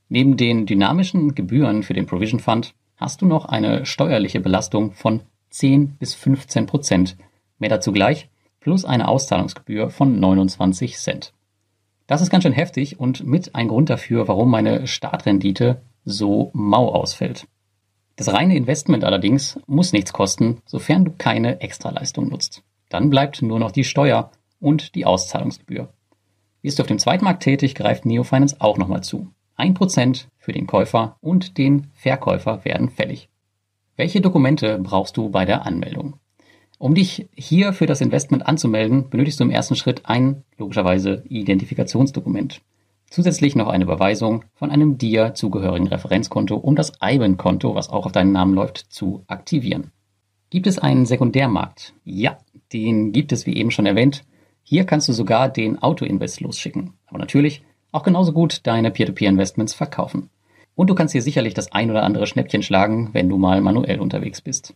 Neben 0.07 0.37
den 0.37 0.65
dynamischen 0.65 1.35
Gebühren 1.35 1.83
für 1.83 1.93
den 1.93 2.07
Provision 2.07 2.39
Fund 2.39 2.73
hast 2.95 3.21
du 3.21 3.27
noch 3.27 3.45
eine 3.45 3.85
steuerliche 3.85 4.39
Belastung 4.39 4.93
von 4.93 5.21
10 5.51 5.97
bis 5.97 6.15
15 6.15 6.65
Prozent. 6.65 7.15
Mehr 7.59 7.69
dazu 7.69 7.91
gleich, 7.91 8.27
plus 8.59 8.85
eine 8.85 9.07
Auszahlungsgebühr 9.07 9.89
von 9.89 10.19
29 10.19 10.97
Cent. 10.97 11.33
Das 12.07 12.21
ist 12.21 12.29
ganz 12.29 12.43
schön 12.43 12.53
heftig 12.53 12.99
und 12.99 13.25
mit 13.25 13.55
ein 13.55 13.67
Grund 13.67 13.89
dafür, 13.89 14.27
warum 14.27 14.49
meine 14.49 14.87
Startrendite 14.87 15.81
so 16.05 16.49
mau 16.53 16.89
ausfällt. 16.89 17.47
Das 18.15 18.33
reine 18.33 18.55
Investment 18.55 19.03
allerdings 19.03 19.59
muss 19.67 19.93
nichts 19.93 20.11
kosten, 20.11 20.61
sofern 20.65 21.05
du 21.05 21.11
keine 21.17 21.61
Extraleistung 21.61 22.27
nutzt. 22.27 22.63
Dann 22.89 23.09
bleibt 23.09 23.41
nur 23.41 23.59
noch 23.59 23.71
die 23.71 23.83
Steuer 23.83 24.31
und 24.59 24.95
die 24.95 25.05
Auszahlungsgebühr. 25.05 25.89
Bist 26.61 26.79
du 26.79 26.83
auf 26.83 26.87
dem 26.87 26.99
Zweitmarkt 26.99 27.43
tätig, 27.43 27.75
greift 27.75 28.05
Neofinance 28.05 28.57
auch 28.59 28.77
nochmal 28.77 29.03
zu. 29.03 29.27
Ein 29.55 29.73
Prozent 29.73 30.27
für 30.37 30.51
den 30.51 30.67
Käufer 30.67 31.15
und 31.21 31.57
den 31.57 31.87
Verkäufer 31.93 32.65
werden 32.65 32.89
fällig. 32.89 33.29
Welche 33.95 34.19
Dokumente 34.19 34.79
brauchst 34.79 35.15
du 35.15 35.29
bei 35.29 35.45
der 35.45 35.65
Anmeldung? 35.65 36.15
Um 36.79 36.95
dich 36.95 37.27
hier 37.35 37.73
für 37.73 37.87
das 37.87 37.99
Investment 37.99 38.47
anzumelden, 38.47 39.09
benötigst 39.09 39.37
du 39.37 39.43
im 39.43 39.51
ersten 39.51 39.75
Schritt 39.75 40.03
ein, 40.05 40.43
logischerweise, 40.57 41.23
Identifikationsdokument. 41.27 42.61
Zusätzlich 43.09 43.53
noch 43.53 43.67
eine 43.67 43.83
Überweisung 43.83 44.45
von 44.55 44.71
einem 44.71 44.97
dir 44.97 45.33
zugehörigen 45.33 45.87
Referenzkonto, 45.87 46.55
um 46.55 46.77
das 46.77 46.93
IBAN-Konto, 47.01 47.75
was 47.75 47.89
auch 47.89 48.05
auf 48.05 48.13
deinen 48.13 48.31
Namen 48.31 48.53
läuft, 48.53 48.77
zu 48.77 49.25
aktivieren. 49.27 49.91
Gibt 50.51 50.67
es 50.67 50.79
einen 50.79 51.05
Sekundärmarkt? 51.05 51.95
Ja, 52.05 52.37
den 52.71 53.11
gibt 53.11 53.33
es 53.33 53.45
wie 53.45 53.57
eben 53.57 53.71
schon 53.71 53.85
erwähnt. 53.85 54.23
Hier 54.63 54.85
kannst 54.85 55.09
du 55.09 55.13
sogar 55.13 55.49
den 55.49 55.81
Auto-Invest 55.81 56.39
losschicken. 56.39 56.93
Aber 57.07 57.19
natürlich 57.19 57.61
auch 57.91 58.03
genauso 58.03 58.31
gut 58.31 58.65
deine 58.65 58.89
Peer-to-Peer-Investments 58.89 59.73
verkaufen. 59.73 60.29
Und 60.75 60.89
du 60.89 60.95
kannst 60.95 61.11
hier 61.11 61.21
sicherlich 61.21 61.53
das 61.53 61.73
ein 61.73 61.91
oder 61.91 62.03
andere 62.03 62.25
Schnäppchen 62.25 62.63
schlagen, 62.63 63.09
wenn 63.11 63.27
du 63.27 63.37
mal 63.37 63.59
manuell 63.59 63.99
unterwegs 63.99 64.39
bist. 64.39 64.75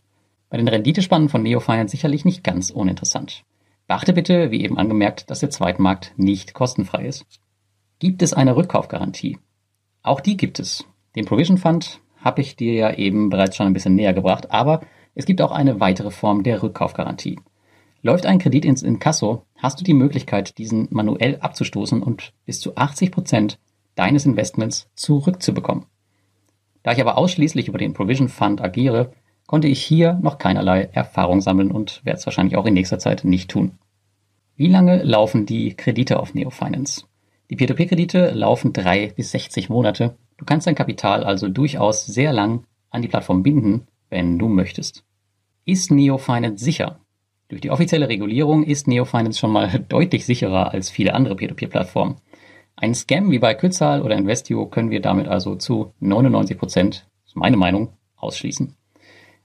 Bei 0.54 0.58
den 0.58 0.68
Renditespannen 0.68 1.28
von 1.28 1.42
Neofinance 1.42 1.90
sicherlich 1.90 2.24
nicht 2.24 2.44
ganz 2.44 2.70
uninteressant. 2.70 3.42
Beachte 3.88 4.12
bitte, 4.12 4.52
wie 4.52 4.62
eben 4.62 4.78
angemerkt, 4.78 5.28
dass 5.28 5.40
der 5.40 5.50
Zweitmarkt 5.50 6.12
nicht 6.16 6.54
kostenfrei 6.54 7.06
ist. 7.06 7.26
Gibt 7.98 8.22
es 8.22 8.34
eine 8.34 8.54
Rückkaufgarantie? 8.54 9.40
Auch 10.04 10.20
die 10.20 10.36
gibt 10.36 10.60
es. 10.60 10.84
Den 11.16 11.24
Provision 11.24 11.58
Fund 11.58 11.98
habe 12.18 12.40
ich 12.40 12.54
dir 12.54 12.72
ja 12.72 12.94
eben 12.94 13.30
bereits 13.30 13.56
schon 13.56 13.66
ein 13.66 13.72
bisschen 13.72 13.96
näher 13.96 14.14
gebracht, 14.14 14.52
aber 14.52 14.82
es 15.16 15.26
gibt 15.26 15.42
auch 15.42 15.50
eine 15.50 15.80
weitere 15.80 16.12
Form 16.12 16.44
der 16.44 16.62
Rückkaufgarantie. 16.62 17.40
Läuft 18.02 18.24
ein 18.24 18.38
Kredit 18.38 18.64
ins 18.64 18.84
Inkasso, 18.84 19.46
hast 19.56 19.80
du 19.80 19.84
die 19.84 19.92
Möglichkeit, 19.92 20.56
diesen 20.58 20.86
manuell 20.92 21.38
abzustoßen 21.40 22.00
und 22.00 22.32
bis 22.46 22.60
zu 22.60 22.76
80 22.76 23.10
Prozent 23.10 23.58
deines 23.96 24.24
Investments 24.24 24.88
zurückzubekommen. 24.94 25.86
Da 26.84 26.92
ich 26.92 27.00
aber 27.00 27.18
ausschließlich 27.18 27.66
über 27.66 27.78
den 27.78 27.92
Provision 27.92 28.28
Fund 28.28 28.60
agiere, 28.60 29.10
konnte 29.46 29.68
ich 29.68 29.82
hier 29.82 30.18
noch 30.22 30.38
keinerlei 30.38 30.88
Erfahrung 30.92 31.40
sammeln 31.40 31.70
und 31.70 32.04
werde 32.04 32.18
es 32.18 32.26
wahrscheinlich 32.26 32.56
auch 32.56 32.66
in 32.66 32.74
nächster 32.74 32.98
Zeit 32.98 33.24
nicht 33.24 33.50
tun. 33.50 33.72
Wie 34.56 34.68
lange 34.68 35.02
laufen 35.02 35.46
die 35.46 35.74
Kredite 35.74 36.20
auf 36.20 36.34
Neofinance? 36.34 37.04
Die 37.50 37.56
Peer-to-Peer-Kredite 37.56 38.30
laufen 38.30 38.72
drei 38.72 39.12
bis 39.14 39.32
60 39.32 39.68
Monate. 39.68 40.16
Du 40.38 40.44
kannst 40.44 40.66
dein 40.66 40.74
Kapital 40.74 41.24
also 41.24 41.48
durchaus 41.48 42.06
sehr 42.06 42.32
lang 42.32 42.64
an 42.90 43.02
die 43.02 43.08
Plattform 43.08 43.42
binden, 43.42 43.86
wenn 44.08 44.38
du 44.38 44.48
möchtest. 44.48 45.04
Ist 45.64 45.90
Neofinance 45.90 46.64
sicher? 46.64 47.00
Durch 47.48 47.60
die 47.60 47.70
offizielle 47.70 48.08
Regulierung 48.08 48.64
ist 48.64 48.88
Neofinance 48.88 49.38
schon 49.38 49.52
mal 49.52 49.78
deutlich 49.88 50.24
sicherer 50.24 50.72
als 50.72 50.88
viele 50.88 51.14
andere 51.14 51.36
Peer-to-Peer-Plattformen. 51.36 52.16
Ein 52.76 52.94
Scam 52.94 53.30
wie 53.30 53.38
bei 53.38 53.54
Kützal 53.54 54.02
oder 54.02 54.16
Investio 54.16 54.66
können 54.66 54.90
wir 54.90 55.00
damit 55.00 55.28
also 55.28 55.54
zu 55.56 55.92
99 56.00 56.58
Prozent, 56.58 57.06
ist 57.26 57.36
meine 57.36 57.56
Meinung, 57.56 57.90
ausschließen. 58.16 58.74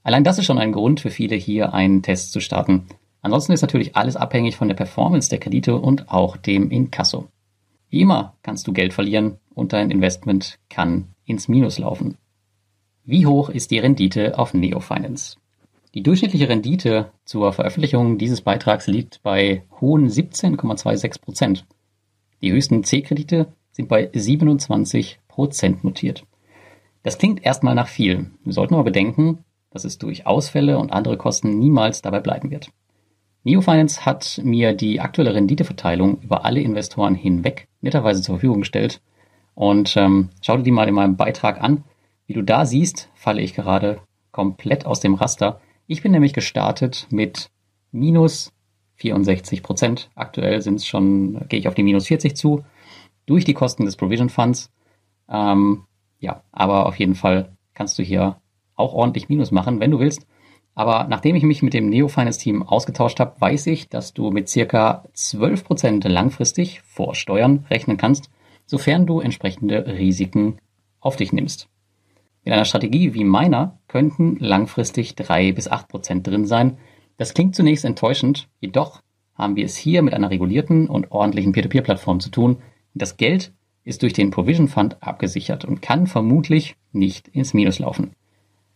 Allein 0.03 0.23
das 0.23 0.39
ist 0.39 0.45
schon 0.45 0.57
ein 0.57 0.71
Grund 0.71 0.99
für 0.99 1.09
viele 1.09 1.35
hier 1.35 1.73
einen 1.73 2.01
Test 2.01 2.31
zu 2.31 2.39
starten. 2.39 2.87
Ansonsten 3.21 3.51
ist 3.51 3.61
natürlich 3.61 3.95
alles 3.95 4.15
abhängig 4.15 4.55
von 4.55 4.67
der 4.67 4.75
Performance 4.75 5.29
der 5.29 5.39
Kredite 5.39 5.75
und 5.75 6.09
auch 6.09 6.37
dem 6.37 6.71
Inkasso. 6.71 7.27
Wie 7.89 8.01
immer 8.01 8.35
kannst 8.43 8.67
du 8.67 8.73
Geld 8.73 8.93
verlieren 8.93 9.37
und 9.53 9.73
dein 9.73 9.91
Investment 9.91 10.59
kann 10.69 11.09
ins 11.25 11.47
Minus 11.47 11.79
laufen. 11.79 12.17
Wie 13.03 13.25
hoch 13.25 13.49
ist 13.49 13.71
die 13.71 13.79
Rendite 13.79 14.37
auf 14.37 14.53
Neofinance? 14.53 15.37
Die 15.95 16.03
durchschnittliche 16.03 16.47
Rendite 16.47 17.11
zur 17.25 17.51
Veröffentlichung 17.51 18.19
dieses 18.19 18.41
Beitrags 18.41 18.85
liegt 18.85 19.23
bei 19.23 19.63
hohen 19.81 20.07
17,26 20.07 21.19
Prozent. 21.19 21.65
Die 22.41 22.51
höchsten 22.51 22.83
C-Kredite 22.83 23.51
sind 23.71 23.89
bei 23.89 24.09
27 24.13 25.19
Prozent 25.27 25.83
notiert. 25.83 26.25
Das 27.01 27.17
klingt 27.17 27.43
erstmal 27.43 27.73
nach 27.73 27.87
viel. 27.87 28.29
Wir 28.43 28.53
sollten 28.53 28.75
aber 28.75 28.83
bedenken, 28.83 29.43
dass 29.71 29.85
es 29.85 29.97
durch 29.97 30.25
Ausfälle 30.25 30.77
und 30.77 30.91
andere 30.91 31.17
Kosten 31.17 31.59
niemals 31.59 32.01
dabei 32.01 32.19
bleiben 32.19 32.51
wird. 32.51 32.71
Neofinance 33.43 34.05
hat 34.05 34.41
mir 34.43 34.73
die 34.73 34.99
aktuelle 34.99 35.33
Renditeverteilung 35.33 36.21
über 36.21 36.45
alle 36.45 36.61
Investoren 36.61 37.15
hinweg 37.15 37.67
netterweise 37.81 38.21
zur 38.21 38.35
Verfügung 38.35 38.59
gestellt. 38.59 39.01
Und 39.55 39.95
ähm, 39.97 40.29
schau 40.41 40.57
dir 40.57 40.63
die 40.63 40.71
mal 40.71 40.87
in 40.87 40.93
meinem 40.93 41.15
Beitrag 41.15 41.61
an. 41.61 41.83
Wie 42.27 42.33
du 42.33 42.43
da 42.43 42.65
siehst, 42.65 43.09
falle 43.15 43.41
ich 43.41 43.53
gerade 43.53 44.01
komplett 44.31 44.85
aus 44.85 44.99
dem 44.99 45.15
Raster. 45.15 45.61
Ich 45.87 46.03
bin 46.03 46.11
nämlich 46.11 46.33
gestartet 46.33 47.07
mit 47.09 47.49
minus 47.91 48.53
64 48.95 49.63
Prozent. 49.63 50.09
Aktuell 50.15 50.61
sind 50.61 50.75
es 50.75 50.85
schon, 50.85 51.47
gehe 51.47 51.59
ich 51.59 51.67
auf 51.67 51.75
die 51.75 51.83
minus 51.83 52.07
40 52.07 52.35
zu, 52.35 52.63
durch 53.25 53.45
die 53.45 53.53
Kosten 53.53 53.85
des 53.85 53.95
Provision 53.95 54.29
Funds. 54.29 54.69
Ähm, 55.29 55.85
ja, 56.19 56.43
aber 56.51 56.85
auf 56.85 56.99
jeden 56.99 57.15
Fall 57.15 57.55
kannst 57.73 57.97
du 57.97 58.03
hier 58.03 58.37
auch 58.79 58.93
ordentlich 58.93 59.29
Minus 59.29 59.51
machen, 59.51 59.79
wenn 59.79 59.91
du 59.91 59.99
willst. 59.99 60.25
Aber 60.75 61.07
nachdem 61.09 61.35
ich 61.35 61.43
mich 61.43 61.61
mit 61.61 61.73
dem 61.73 61.89
Neo 61.89 62.07
Finance 62.07 62.39
Team 62.39 62.63
ausgetauscht 62.63 63.19
habe, 63.19 63.39
weiß 63.39 63.67
ich, 63.67 63.89
dass 63.89 64.13
du 64.13 64.31
mit 64.31 64.47
circa 64.49 65.05
12 65.13 65.63
Prozent 65.63 66.03
langfristig 66.05 66.81
vor 66.81 67.15
Steuern 67.15 67.65
rechnen 67.69 67.97
kannst, 67.97 68.29
sofern 68.65 69.05
du 69.05 69.19
entsprechende 69.19 69.85
Risiken 69.85 70.57
auf 70.99 71.15
dich 71.15 71.33
nimmst. 71.33 71.67
Mit 72.45 72.53
einer 72.53 72.65
Strategie 72.65 73.13
wie 73.13 73.25
meiner 73.25 73.79
könnten 73.87 74.37
langfristig 74.39 75.15
drei 75.15 75.51
bis 75.51 75.67
acht 75.67 75.87
Prozent 75.89 76.25
drin 76.25 76.45
sein, 76.45 76.77
das 77.17 77.33
klingt 77.33 77.53
zunächst 77.53 77.83
enttäuschend, 77.83 78.47
jedoch 78.61 79.01
haben 79.33 79.57
wir 79.57 79.65
es 79.65 79.75
hier 79.75 80.01
mit 80.01 80.13
einer 80.13 80.29
regulierten 80.29 80.87
und 80.87 81.11
ordentlichen 81.11 81.51
Peer-to-Peer-Plattform 81.51 82.21
zu 82.21 82.29
tun. 82.29 82.61
Das 82.93 83.17
Geld 83.17 83.53
ist 83.83 84.01
durch 84.03 84.13
den 84.13 84.31
Provision 84.31 84.69
Fund 84.69 85.01
abgesichert 85.01 85.65
und 85.65 85.81
kann 85.81 86.07
vermutlich 86.07 86.77
nicht 86.93 87.27
ins 87.27 87.53
Minus 87.53 87.79
laufen. 87.79 88.11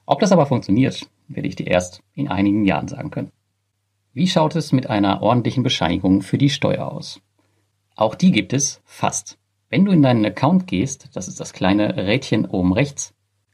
Ob 0.05 0.19
das 0.19 0.31
aber 0.31 0.45
funktioniert, 0.45 1.09
werde 1.27 1.47
ich 1.47 1.55
dir 1.55 1.67
erst 1.67 2.01
in 2.13 2.27
einigen 2.27 2.65
Jahren 2.65 2.87
sagen 2.87 3.09
können. 3.09 3.31
Wie 4.13 4.27
schaut 4.27 4.55
es 4.55 4.71
mit 4.71 4.89
einer 4.89 5.21
ordentlichen 5.21 5.63
Bescheinigung 5.63 6.21
für 6.21 6.37
die 6.37 6.49
Steuer 6.49 6.91
aus? 6.91 7.21
Auch 7.95 8.15
die 8.15 8.31
gibt 8.31 8.53
es 8.53 8.81
fast. 8.85 9.37
Wenn 9.69 9.85
du 9.85 9.91
in 9.91 10.03
deinen 10.03 10.25
Account 10.25 10.67
gehst, 10.67 11.09
das 11.13 11.27
ist 11.27 11.39
das 11.39 11.53
kleine 11.53 11.95
Rädchen 11.97 12.45
oben 12.45 12.73
rechts, 12.73 13.13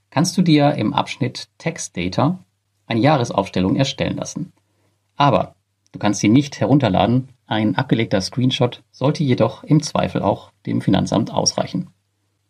kannst 0.10 0.38
du 0.38 0.42
dir 0.42 0.74
im 0.76 0.94
Abschnitt 0.94 1.50
Tax 1.58 1.94
Data 1.94 2.44
eine 2.88 3.00
Jahresaufstellung 3.00 3.76
erstellen 3.76 4.18
lassen. 4.18 4.52
Aber 5.16 5.56
du 5.92 6.00
kannst 6.00 6.20
sie 6.20 6.30
nicht 6.30 6.60
herunterladen. 6.60 7.30
Ein 7.46 7.76
abgelegter 7.76 8.20
Screenshot 8.20 8.84
sollte 8.92 9.24
jedoch 9.24 9.64
im 9.64 9.82
Zweifel 9.82 10.22
auch 10.22 10.52
dem 10.66 10.82
Finanzamt 10.82 11.32
ausreichen. 11.32 11.90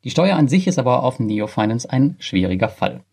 Die 0.03 0.09
Steuer 0.09 0.37
an 0.37 0.47
sich 0.47 0.65
ist 0.67 0.79
aber 0.79 1.03
auf 1.03 1.19
Neofinance 1.19 1.89
ein 1.89 2.15
schwieriger 2.19 2.69
Fall. 2.69 3.03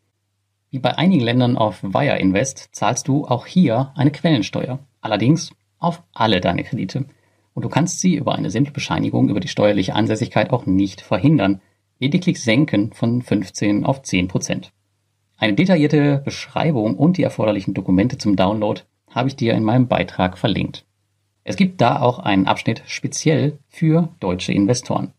Wie 0.77 0.81
bei 0.81 0.99
einigen 0.99 1.25
Ländern 1.25 1.57
auf 1.57 1.83
Wire 1.83 2.19
Invest 2.19 2.69
zahlst 2.73 3.09
du 3.09 3.25
auch 3.25 3.47
hier 3.47 3.93
eine 3.95 4.11
Quellensteuer. 4.11 4.79
Allerdings 5.01 5.51
auf 5.79 6.03
alle 6.13 6.43
deine 6.43 6.65
Kredite. 6.65 7.07
Und 7.55 7.65
du 7.65 7.71
kannst 7.71 8.01
sie 8.01 8.17
über 8.17 8.35
eine 8.35 8.51
simple 8.51 8.75
Bescheinigung 8.75 9.31
über 9.31 9.41
die 9.41 9.49
steuerliche 9.49 9.95
Ansässigkeit 9.95 10.51
auch 10.51 10.67
nicht 10.67 11.01
verhindern, 11.01 11.63
lediglich 11.99 12.43
senken 12.43 12.93
von 12.93 13.23
15 13.23 13.87
auf 13.87 14.03
10 14.03 14.29
Prozent. 14.29 14.71
Eine 15.39 15.55
detaillierte 15.55 16.21
Beschreibung 16.23 16.99
und 16.99 17.17
die 17.17 17.23
erforderlichen 17.23 17.73
Dokumente 17.73 18.19
zum 18.19 18.37
Download 18.37 18.83
habe 19.09 19.29
ich 19.29 19.37
dir 19.37 19.55
in 19.55 19.65
meinem 19.65 19.89
Beitrag 19.89 20.37
verlinkt. 20.37 20.85
Es 21.43 21.57
gibt 21.57 21.81
da 21.81 22.03
auch 22.03 22.19
einen 22.19 22.47
Abschnitt 22.47 22.83
speziell 22.85 23.61
für 23.71 24.11
deutsche 24.21 24.53
Investoren. 24.53 25.15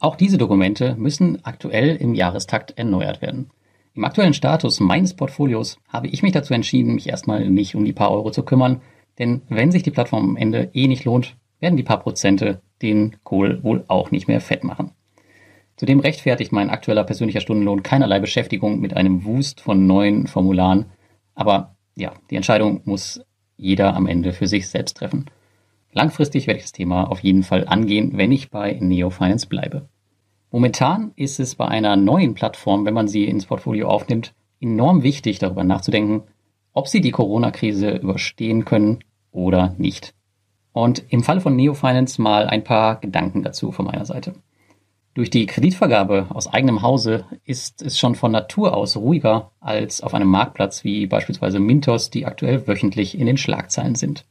Auch 0.00 0.16
diese 0.16 0.36
Dokumente 0.36 0.96
müssen 0.96 1.42
aktuell 1.46 1.96
im 1.96 2.12
Jahrestakt 2.12 2.76
erneuert 2.76 3.22
werden. 3.22 3.48
Im 3.94 4.04
aktuellen 4.04 4.32
Status 4.32 4.80
meines 4.80 5.14
Portfolios 5.14 5.78
habe 5.86 6.08
ich 6.08 6.22
mich 6.22 6.32
dazu 6.32 6.54
entschieden, 6.54 6.94
mich 6.94 7.08
erstmal 7.08 7.50
nicht 7.50 7.74
um 7.74 7.84
die 7.84 7.92
paar 7.92 8.10
Euro 8.10 8.30
zu 8.30 8.42
kümmern, 8.42 8.80
denn 9.18 9.42
wenn 9.50 9.70
sich 9.70 9.82
die 9.82 9.90
Plattform 9.90 10.30
am 10.30 10.36
Ende 10.36 10.70
eh 10.72 10.88
nicht 10.88 11.04
lohnt, 11.04 11.36
werden 11.60 11.76
die 11.76 11.82
paar 11.82 12.00
Prozente 12.00 12.62
den 12.80 13.16
Kohl 13.22 13.62
wohl 13.62 13.84
auch 13.88 14.10
nicht 14.10 14.28
mehr 14.28 14.40
fett 14.40 14.64
machen. 14.64 14.92
Zudem 15.76 16.00
rechtfertigt 16.00 16.52
mein 16.52 16.70
aktueller 16.70 17.04
persönlicher 17.04 17.40
Stundenlohn 17.40 17.82
keinerlei 17.82 18.18
Beschäftigung 18.18 18.80
mit 18.80 18.96
einem 18.96 19.24
Wust 19.24 19.60
von 19.60 19.86
neuen 19.86 20.26
Formularen, 20.26 20.86
aber 21.34 21.76
ja, 21.94 22.14
die 22.30 22.36
Entscheidung 22.36 22.80
muss 22.84 23.20
jeder 23.58 23.94
am 23.94 24.06
Ende 24.06 24.32
für 24.32 24.46
sich 24.46 24.68
selbst 24.68 24.96
treffen. 24.96 25.26
Langfristig 25.92 26.46
werde 26.46 26.58
ich 26.58 26.64
das 26.64 26.72
Thema 26.72 27.10
auf 27.10 27.20
jeden 27.20 27.42
Fall 27.42 27.68
angehen, 27.68 28.12
wenn 28.16 28.32
ich 28.32 28.50
bei 28.50 28.78
Neo 28.80 29.10
Finance 29.10 29.46
bleibe. 29.46 29.88
Momentan 30.52 31.12
ist 31.16 31.40
es 31.40 31.54
bei 31.54 31.66
einer 31.66 31.96
neuen 31.96 32.34
Plattform, 32.34 32.84
wenn 32.84 32.92
man 32.92 33.08
sie 33.08 33.24
ins 33.24 33.46
Portfolio 33.46 33.88
aufnimmt, 33.88 34.34
enorm 34.60 35.02
wichtig, 35.02 35.38
darüber 35.38 35.64
nachzudenken, 35.64 36.24
ob 36.74 36.88
sie 36.88 37.00
die 37.00 37.10
Corona-Krise 37.10 37.96
überstehen 37.96 38.66
können 38.66 38.98
oder 39.30 39.74
nicht. 39.78 40.14
Und 40.72 41.04
im 41.08 41.22
Falle 41.22 41.40
von 41.40 41.56
Neo 41.56 41.72
Finance 41.72 42.20
mal 42.20 42.46
ein 42.46 42.64
paar 42.64 42.96
Gedanken 43.00 43.42
dazu 43.42 43.72
von 43.72 43.86
meiner 43.86 44.04
Seite. 44.04 44.34
Durch 45.14 45.30
die 45.30 45.46
Kreditvergabe 45.46 46.26
aus 46.28 46.52
eigenem 46.52 46.82
Hause 46.82 47.24
ist 47.44 47.80
es 47.82 47.98
schon 47.98 48.14
von 48.14 48.32
Natur 48.32 48.76
aus 48.76 48.96
ruhiger 48.96 49.52
als 49.58 50.02
auf 50.02 50.12
einem 50.12 50.28
Marktplatz 50.28 50.84
wie 50.84 51.06
beispielsweise 51.06 51.60
Mintos, 51.60 52.10
die 52.10 52.26
aktuell 52.26 52.66
wöchentlich 52.66 53.18
in 53.18 53.26
den 53.26 53.38
Schlagzeilen 53.38 53.94
sind. 53.94 54.26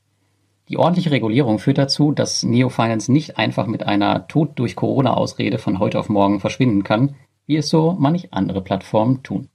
Die 0.69 0.77
ordentliche 0.77 1.11
Regulierung 1.11 1.59
führt 1.59 1.77
dazu, 1.77 2.11
dass 2.11 2.43
Neofinance 2.43 3.11
nicht 3.11 3.37
einfach 3.37 3.67
mit 3.67 3.83
einer 3.83 4.27
Tod 4.27 4.51
durch 4.55 4.75
Corona-Ausrede 4.75 5.57
von 5.57 5.79
heute 5.79 5.99
auf 5.99 6.09
morgen 6.09 6.39
verschwinden 6.39 6.83
kann, 6.83 7.15
wie 7.45 7.57
es 7.57 7.69
so 7.69 7.95
manch 7.99 8.33
andere 8.33 8.61
Plattformen 8.61 9.23
tun. 9.23 9.49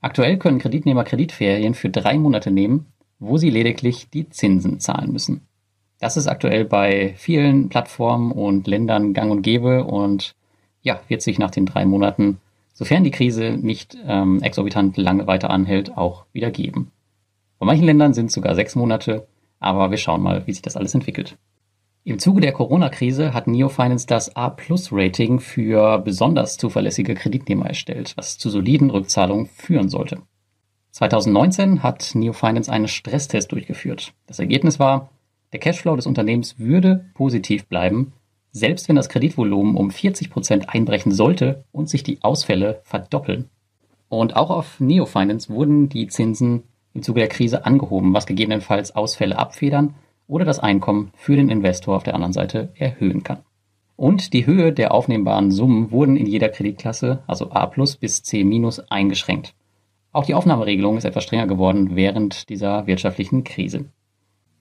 Aktuell 0.00 0.38
können 0.38 0.58
Kreditnehmer 0.58 1.04
Kreditferien 1.04 1.74
für 1.74 1.90
drei 1.90 2.18
Monate 2.18 2.50
nehmen, 2.50 2.86
wo 3.18 3.36
sie 3.36 3.50
lediglich 3.50 4.08
die 4.10 4.28
Zinsen 4.28 4.80
zahlen 4.80 5.12
müssen. 5.12 5.42
Das 5.98 6.16
ist 6.16 6.26
aktuell 6.26 6.64
bei 6.64 7.14
vielen 7.16 7.68
Plattformen 7.68 8.30
und 8.30 8.66
Ländern 8.66 9.14
gang 9.14 9.30
und 9.30 9.42
gäbe 9.42 9.84
und 9.84 10.34
ja, 10.82 11.00
wird 11.08 11.22
sich 11.22 11.38
nach 11.38 11.50
den 11.50 11.66
drei 11.66 11.86
Monaten, 11.86 12.38
sofern 12.74 13.04
die 13.04 13.10
Krise 13.10 13.58
nicht 13.60 13.96
ähm, 14.06 14.42
exorbitant 14.42 14.96
lange 14.96 15.26
weiter 15.26 15.50
anhält, 15.50 15.96
auch 15.96 16.26
wieder 16.32 16.50
geben. 16.50 16.92
Bei 17.58 17.66
manchen 17.66 17.86
Ländern 17.86 18.12
sind 18.12 18.26
es 18.26 18.34
sogar 18.34 18.54
sechs 18.54 18.76
Monate, 18.76 19.26
aber 19.58 19.90
wir 19.90 19.98
schauen 19.98 20.22
mal, 20.22 20.46
wie 20.46 20.52
sich 20.52 20.62
das 20.62 20.76
alles 20.76 20.94
entwickelt. 20.94 21.36
Im 22.04 22.20
Zuge 22.20 22.40
der 22.40 22.52
Corona-Krise 22.52 23.34
hat 23.34 23.48
Neofinance 23.48 24.06
das 24.06 24.36
A-Plus-Rating 24.36 25.40
für 25.40 25.98
besonders 25.98 26.56
zuverlässige 26.56 27.14
Kreditnehmer 27.14 27.66
erstellt, 27.66 28.12
was 28.16 28.38
zu 28.38 28.48
soliden 28.48 28.90
Rückzahlungen 28.90 29.46
führen 29.46 29.88
sollte. 29.88 30.18
2019 30.92 31.82
hat 31.82 32.12
Neo 32.14 32.32
Finance 32.32 32.70
einen 32.70 32.88
Stresstest 32.88 33.50
durchgeführt. 33.50 34.14
Das 34.26 34.38
Ergebnis 34.38 34.78
war, 34.78 35.10
der 35.52 35.60
Cashflow 35.60 35.96
des 35.96 36.06
Unternehmens 36.06 36.58
würde 36.58 37.06
positiv 37.14 37.66
bleiben, 37.66 38.12
selbst 38.52 38.88
wenn 38.88 38.96
das 38.96 39.08
Kreditvolumen 39.08 39.76
um 39.76 39.90
40 39.90 40.30
Prozent 40.30 40.68
einbrechen 40.70 41.12
sollte 41.12 41.64
und 41.72 41.90
sich 41.90 42.02
die 42.02 42.22
Ausfälle 42.22 42.80
verdoppeln. 42.84 43.50
Und 44.08 44.36
auch 44.36 44.50
auf 44.50 44.80
Neo 44.80 45.06
Finance 45.06 45.52
wurden 45.52 45.88
die 45.88 46.06
Zinsen 46.06 46.62
im 46.96 47.02
Zuge 47.02 47.20
der 47.20 47.28
Krise 47.28 47.64
angehoben, 47.66 48.14
was 48.14 48.26
gegebenenfalls 48.26 48.96
Ausfälle 48.96 49.38
abfedern 49.38 49.94
oder 50.26 50.44
das 50.44 50.58
Einkommen 50.58 51.12
für 51.14 51.36
den 51.36 51.50
Investor 51.50 51.94
auf 51.94 52.02
der 52.02 52.14
anderen 52.14 52.32
Seite 52.32 52.70
erhöhen 52.74 53.22
kann. 53.22 53.38
Und 53.96 54.32
die 54.32 54.46
Höhe 54.46 54.72
der 54.72 54.92
aufnehmbaren 54.92 55.50
Summen 55.50 55.90
wurden 55.90 56.16
in 56.16 56.26
jeder 56.26 56.48
Kreditklasse, 56.48 57.22
also 57.26 57.50
A 57.52 57.66
plus 57.66 57.96
bis 57.96 58.22
C 58.22 58.44
minus, 58.44 58.80
eingeschränkt. 58.90 59.54
Auch 60.12 60.24
die 60.24 60.34
Aufnahmeregelung 60.34 60.96
ist 60.96 61.04
etwas 61.04 61.24
strenger 61.24 61.46
geworden 61.46 61.90
während 61.94 62.48
dieser 62.48 62.86
wirtschaftlichen 62.86 63.44
Krise. 63.44 63.86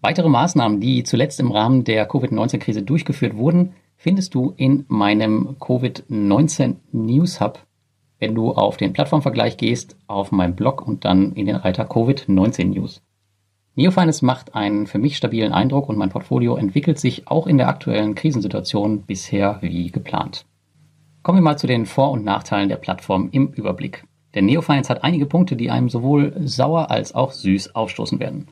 Weitere 0.01 0.29
Maßnahmen, 0.29 0.79
die 0.79 1.03
zuletzt 1.03 1.39
im 1.39 1.51
Rahmen 1.51 1.83
der 1.83 2.05
Covid-19-Krise 2.05 2.83
durchgeführt 2.83 3.35
wurden, 3.37 3.73
findest 3.97 4.35
du 4.35 4.53
in 4.57 4.85
meinem 4.87 5.55
Covid-19 5.59 6.75
News 6.91 7.39
Hub, 7.39 7.65
wenn 8.25 8.33
du 8.33 8.53
auf 8.53 8.77
den 8.77 8.91
Plattformvergleich 8.91 9.55
gehst, 9.55 9.97
auf 10.07 10.31
meinem 10.31 10.55
Blog 10.55 10.81
und 10.81 11.05
dann 11.05 11.33
in 11.33 11.45
den 11.45 11.57
Reiter 11.57 11.83
Covid-19 11.83 12.73
News. 12.73 13.03
Neofinance 13.75 14.25
macht 14.25 14.55
einen 14.55 14.87
für 14.87 14.97
mich 14.97 15.15
stabilen 15.15 15.53
Eindruck 15.53 15.89
und 15.89 15.95
mein 15.95 16.09
Portfolio 16.09 16.55
entwickelt 16.55 16.99
sich 16.99 17.27
auch 17.27 17.45
in 17.45 17.59
der 17.59 17.67
aktuellen 17.67 18.15
Krisensituation 18.15 19.03
bisher 19.03 19.59
wie 19.61 19.91
geplant. 19.91 20.47
Kommen 21.21 21.37
wir 21.37 21.43
mal 21.43 21.59
zu 21.59 21.67
den 21.67 21.85
Vor- 21.85 22.09
und 22.09 22.23
Nachteilen 22.23 22.67
der 22.67 22.77
Plattform 22.77 23.29
im 23.31 23.49
Überblick. 23.49 24.05
Der 24.33 24.41
Neofinance 24.41 24.89
hat 24.89 25.03
einige 25.03 25.27
Punkte, 25.27 25.55
die 25.55 25.69
einem 25.69 25.89
sowohl 25.89 26.33
sauer 26.47 26.89
als 26.89 27.13
auch 27.13 27.31
süß 27.31 27.75
aufstoßen 27.75 28.19
werden. 28.19 28.47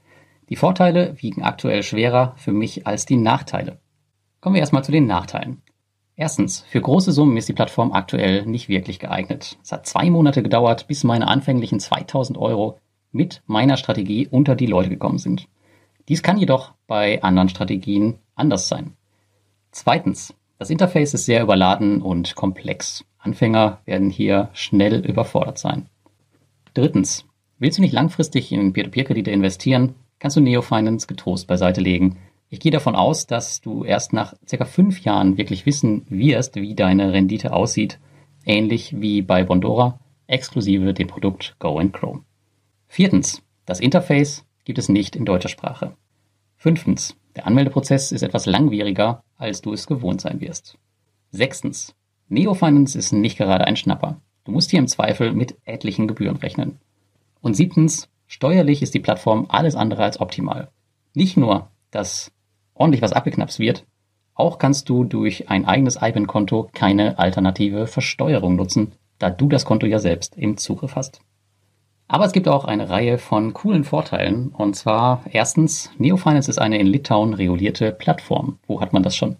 Die 0.49 0.55
Vorteile 0.55 1.15
wiegen 1.17 1.41
aktuell 1.41 1.81
schwerer 1.81 2.33
für 2.37 2.51
mich 2.51 2.85
als 2.85 3.07
die 3.07 3.17
Nachteile. 3.17 3.79
Kommen 4.39 4.53
wir 4.53 4.59
erstmal 4.59 4.83
zu 4.83 4.91
den 4.91 5.07
Nachteilen. 5.07 5.63
Erstens, 6.23 6.61
für 6.69 6.79
große 6.79 7.11
Summen 7.11 7.35
ist 7.35 7.49
die 7.49 7.53
Plattform 7.53 7.91
aktuell 7.91 8.45
nicht 8.45 8.69
wirklich 8.69 8.97
geeignet. 8.97 9.57
Es 9.61 9.73
hat 9.73 9.85
zwei 9.85 10.09
Monate 10.09 10.41
gedauert, 10.41 10.87
bis 10.87 11.03
meine 11.03 11.27
anfänglichen 11.27 11.81
2000 11.81 12.37
Euro 12.37 12.79
mit 13.11 13.41
meiner 13.45 13.75
Strategie 13.75 14.29
unter 14.29 14.55
die 14.55 14.65
Leute 14.65 14.87
gekommen 14.87 15.17
sind. 15.17 15.49
Dies 16.07 16.23
kann 16.23 16.37
jedoch 16.37 16.75
bei 16.87 17.21
anderen 17.23 17.49
Strategien 17.49 18.19
anders 18.35 18.69
sein. 18.69 18.93
Zweitens, 19.71 20.33
das 20.59 20.69
Interface 20.69 21.13
ist 21.13 21.25
sehr 21.25 21.43
überladen 21.43 22.01
und 22.01 22.35
komplex. 22.35 23.03
Anfänger 23.17 23.79
werden 23.83 24.09
hier 24.09 24.47
schnell 24.53 25.05
überfordert 25.05 25.57
sein. 25.57 25.89
Drittens, 26.73 27.25
willst 27.59 27.79
du 27.79 27.81
nicht 27.81 27.91
langfristig 27.91 28.53
in 28.53 28.71
Peer-to-Peer-Kredite 28.71 29.29
investieren, 29.29 29.95
kannst 30.19 30.37
du 30.37 30.41
Neo 30.41 30.61
Finance 30.61 31.05
getrost 31.05 31.47
beiseite 31.47 31.81
legen. 31.81 32.15
Ich 32.53 32.59
gehe 32.59 32.71
davon 32.71 32.95
aus, 32.95 33.25
dass 33.25 33.61
du 33.61 33.83
erst 33.83 34.13
nach 34.13 34.35
circa 34.47 34.65
fünf 34.65 35.01
Jahren 35.01 35.37
wirklich 35.39 35.65
wissen 35.65 36.05
wirst, 36.07 36.55
wie 36.55 36.75
deine 36.75 37.11
Rendite 37.11 37.51
aussieht, 37.51 37.97
ähnlich 38.45 39.01
wie 39.01 39.23
bei 39.23 39.43
Bondora, 39.43 39.99
exklusive 40.27 40.93
dem 40.93 41.07
Produkt 41.07 41.55
Go 41.57 41.79
and 41.79 41.93
Grow. 41.93 42.19
Viertens, 42.87 43.41
das 43.65 43.79
Interface 43.79 44.45
gibt 44.65 44.77
es 44.77 44.87
nicht 44.87 45.15
in 45.15 45.25
deutscher 45.25 45.49
Sprache. 45.49 45.97
Fünftens, 46.55 47.15
der 47.35 47.47
Anmeldeprozess 47.47 48.11
ist 48.11 48.21
etwas 48.21 48.45
langwieriger, 48.45 49.23
als 49.35 49.63
du 49.63 49.73
es 49.73 49.87
gewohnt 49.87 50.21
sein 50.21 50.39
wirst. 50.39 50.77
Sechstens, 51.31 51.95
Neofinance 52.29 52.95
ist 52.95 53.13
nicht 53.13 53.39
gerade 53.39 53.65
ein 53.65 53.77
Schnapper. 53.77 54.21
Du 54.43 54.51
musst 54.51 54.69
hier 54.69 54.77
im 54.77 54.87
Zweifel 54.87 55.33
mit 55.33 55.57
etlichen 55.65 56.07
Gebühren 56.07 56.37
rechnen. 56.37 56.77
Und 57.41 57.55
siebtens, 57.55 58.09
steuerlich 58.27 58.83
ist 58.83 58.93
die 58.93 58.99
Plattform 58.99 59.47
alles 59.49 59.73
andere 59.73 60.03
als 60.03 60.19
optimal. 60.19 60.69
Nicht 61.15 61.35
nur, 61.35 61.71
dass 61.89 62.31
ordentlich 62.73 63.01
was 63.01 63.13
abgeknapst 63.13 63.59
wird, 63.59 63.85
auch 64.35 64.57
kannst 64.57 64.89
du 64.89 65.03
durch 65.03 65.49
ein 65.49 65.65
eigenes 65.65 65.97
IBAN-Konto 66.01 66.69
keine 66.73 67.19
alternative 67.19 67.87
Versteuerung 67.87 68.55
nutzen, 68.55 68.93
da 69.19 69.29
du 69.29 69.47
das 69.47 69.65
Konto 69.65 69.85
ja 69.85 69.99
selbst 69.99 70.35
im 70.35 70.57
Zugriff 70.57 70.95
hast. 70.95 71.21
Aber 72.07 72.25
es 72.25 72.31
gibt 72.31 72.47
auch 72.47 72.65
eine 72.65 72.89
Reihe 72.89 73.17
von 73.17 73.53
coolen 73.53 73.83
Vorteilen. 73.83 74.49
Und 74.49 74.75
zwar 74.75 75.23
erstens, 75.31 75.91
Neofinance 75.97 76.49
ist 76.49 76.59
eine 76.59 76.77
in 76.77 76.87
Litauen 76.87 77.33
regulierte 77.33 77.91
Plattform. 77.91 78.59
Wo 78.67 78.81
hat 78.81 78.93
man 78.93 79.03
das 79.03 79.15
schon? 79.15 79.37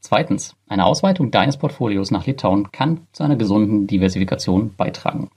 Zweitens, 0.00 0.54
eine 0.68 0.86
Ausweitung 0.86 1.30
deines 1.30 1.56
Portfolios 1.56 2.10
nach 2.10 2.26
Litauen 2.26 2.70
kann 2.70 3.06
zu 3.12 3.24
einer 3.24 3.36
gesunden 3.36 3.86
Diversifikation 3.86 4.74
beitragen. 4.76 5.30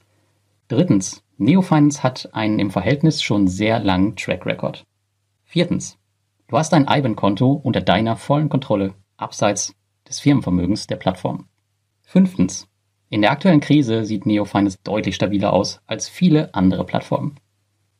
Drittens, 0.68 1.24
Neofinance 1.36 2.02
hat 2.02 2.30
einen 2.32 2.58
im 2.58 2.70
Verhältnis 2.70 3.22
schon 3.22 3.48
sehr 3.48 3.80
langen 3.80 4.16
Track 4.16 4.46
Record. 4.46 4.84
Viertens, 5.44 5.98
du 6.52 6.58
hast 6.58 6.74
ein 6.74 6.86
IBAN-Konto 6.86 7.50
unter 7.50 7.80
deiner 7.80 8.14
vollen 8.14 8.50
Kontrolle, 8.50 8.92
abseits 9.16 9.74
des 10.06 10.20
Firmenvermögens 10.20 10.86
der 10.86 10.96
Plattform. 10.96 11.46
Fünftens, 12.02 12.68
in 13.08 13.22
der 13.22 13.30
aktuellen 13.30 13.60
Krise 13.60 14.04
sieht 14.04 14.26
Neofinance 14.26 14.76
deutlich 14.84 15.14
stabiler 15.14 15.54
aus 15.54 15.80
als 15.86 16.10
viele 16.10 16.54
andere 16.54 16.84
Plattformen. 16.84 17.36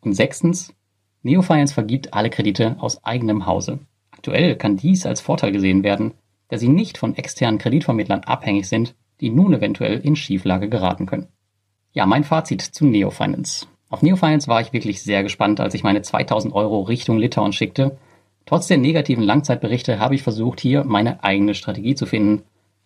Und 0.02 0.12
sechstens, 0.12 0.74
Neofinance 1.22 1.72
vergibt 1.72 2.12
alle 2.12 2.28
Kredite 2.28 2.76
aus 2.78 3.02
eigenem 3.04 3.46
Hause. 3.46 3.78
Aktuell 4.10 4.56
kann 4.56 4.76
dies 4.76 5.06
als 5.06 5.22
Vorteil 5.22 5.52
gesehen 5.52 5.82
werden, 5.82 6.12
da 6.48 6.58
sie 6.58 6.68
nicht 6.68 6.98
von 6.98 7.16
externen 7.16 7.58
Kreditvermittlern 7.58 8.20
abhängig 8.20 8.68
sind, 8.68 8.94
die 9.22 9.30
nun 9.30 9.54
eventuell 9.54 9.98
in 10.00 10.14
Schieflage 10.14 10.68
geraten 10.68 11.06
können. 11.06 11.28
Ja, 11.94 12.04
mein 12.04 12.24
Fazit 12.24 12.60
zu 12.60 12.84
Neofinance. 12.84 13.66
Auf 13.88 14.02
Neofinance 14.02 14.46
war 14.46 14.60
ich 14.60 14.74
wirklich 14.74 15.02
sehr 15.02 15.22
gespannt, 15.22 15.58
als 15.58 15.72
ich 15.72 15.84
meine 15.84 16.02
2000 16.02 16.54
Euro 16.54 16.82
Richtung 16.82 17.16
Litauen 17.16 17.54
schickte. 17.54 17.96
Trotz 18.46 18.66
der 18.66 18.78
negativen 18.78 19.22
Langzeitberichte 19.22 19.98
habe 19.98 20.14
ich 20.14 20.22
versucht, 20.22 20.60
hier 20.60 20.84
meine 20.84 21.22
eigene 21.22 21.54
Strategie 21.54 21.94
zu 21.94 22.06
finden. 22.06 22.42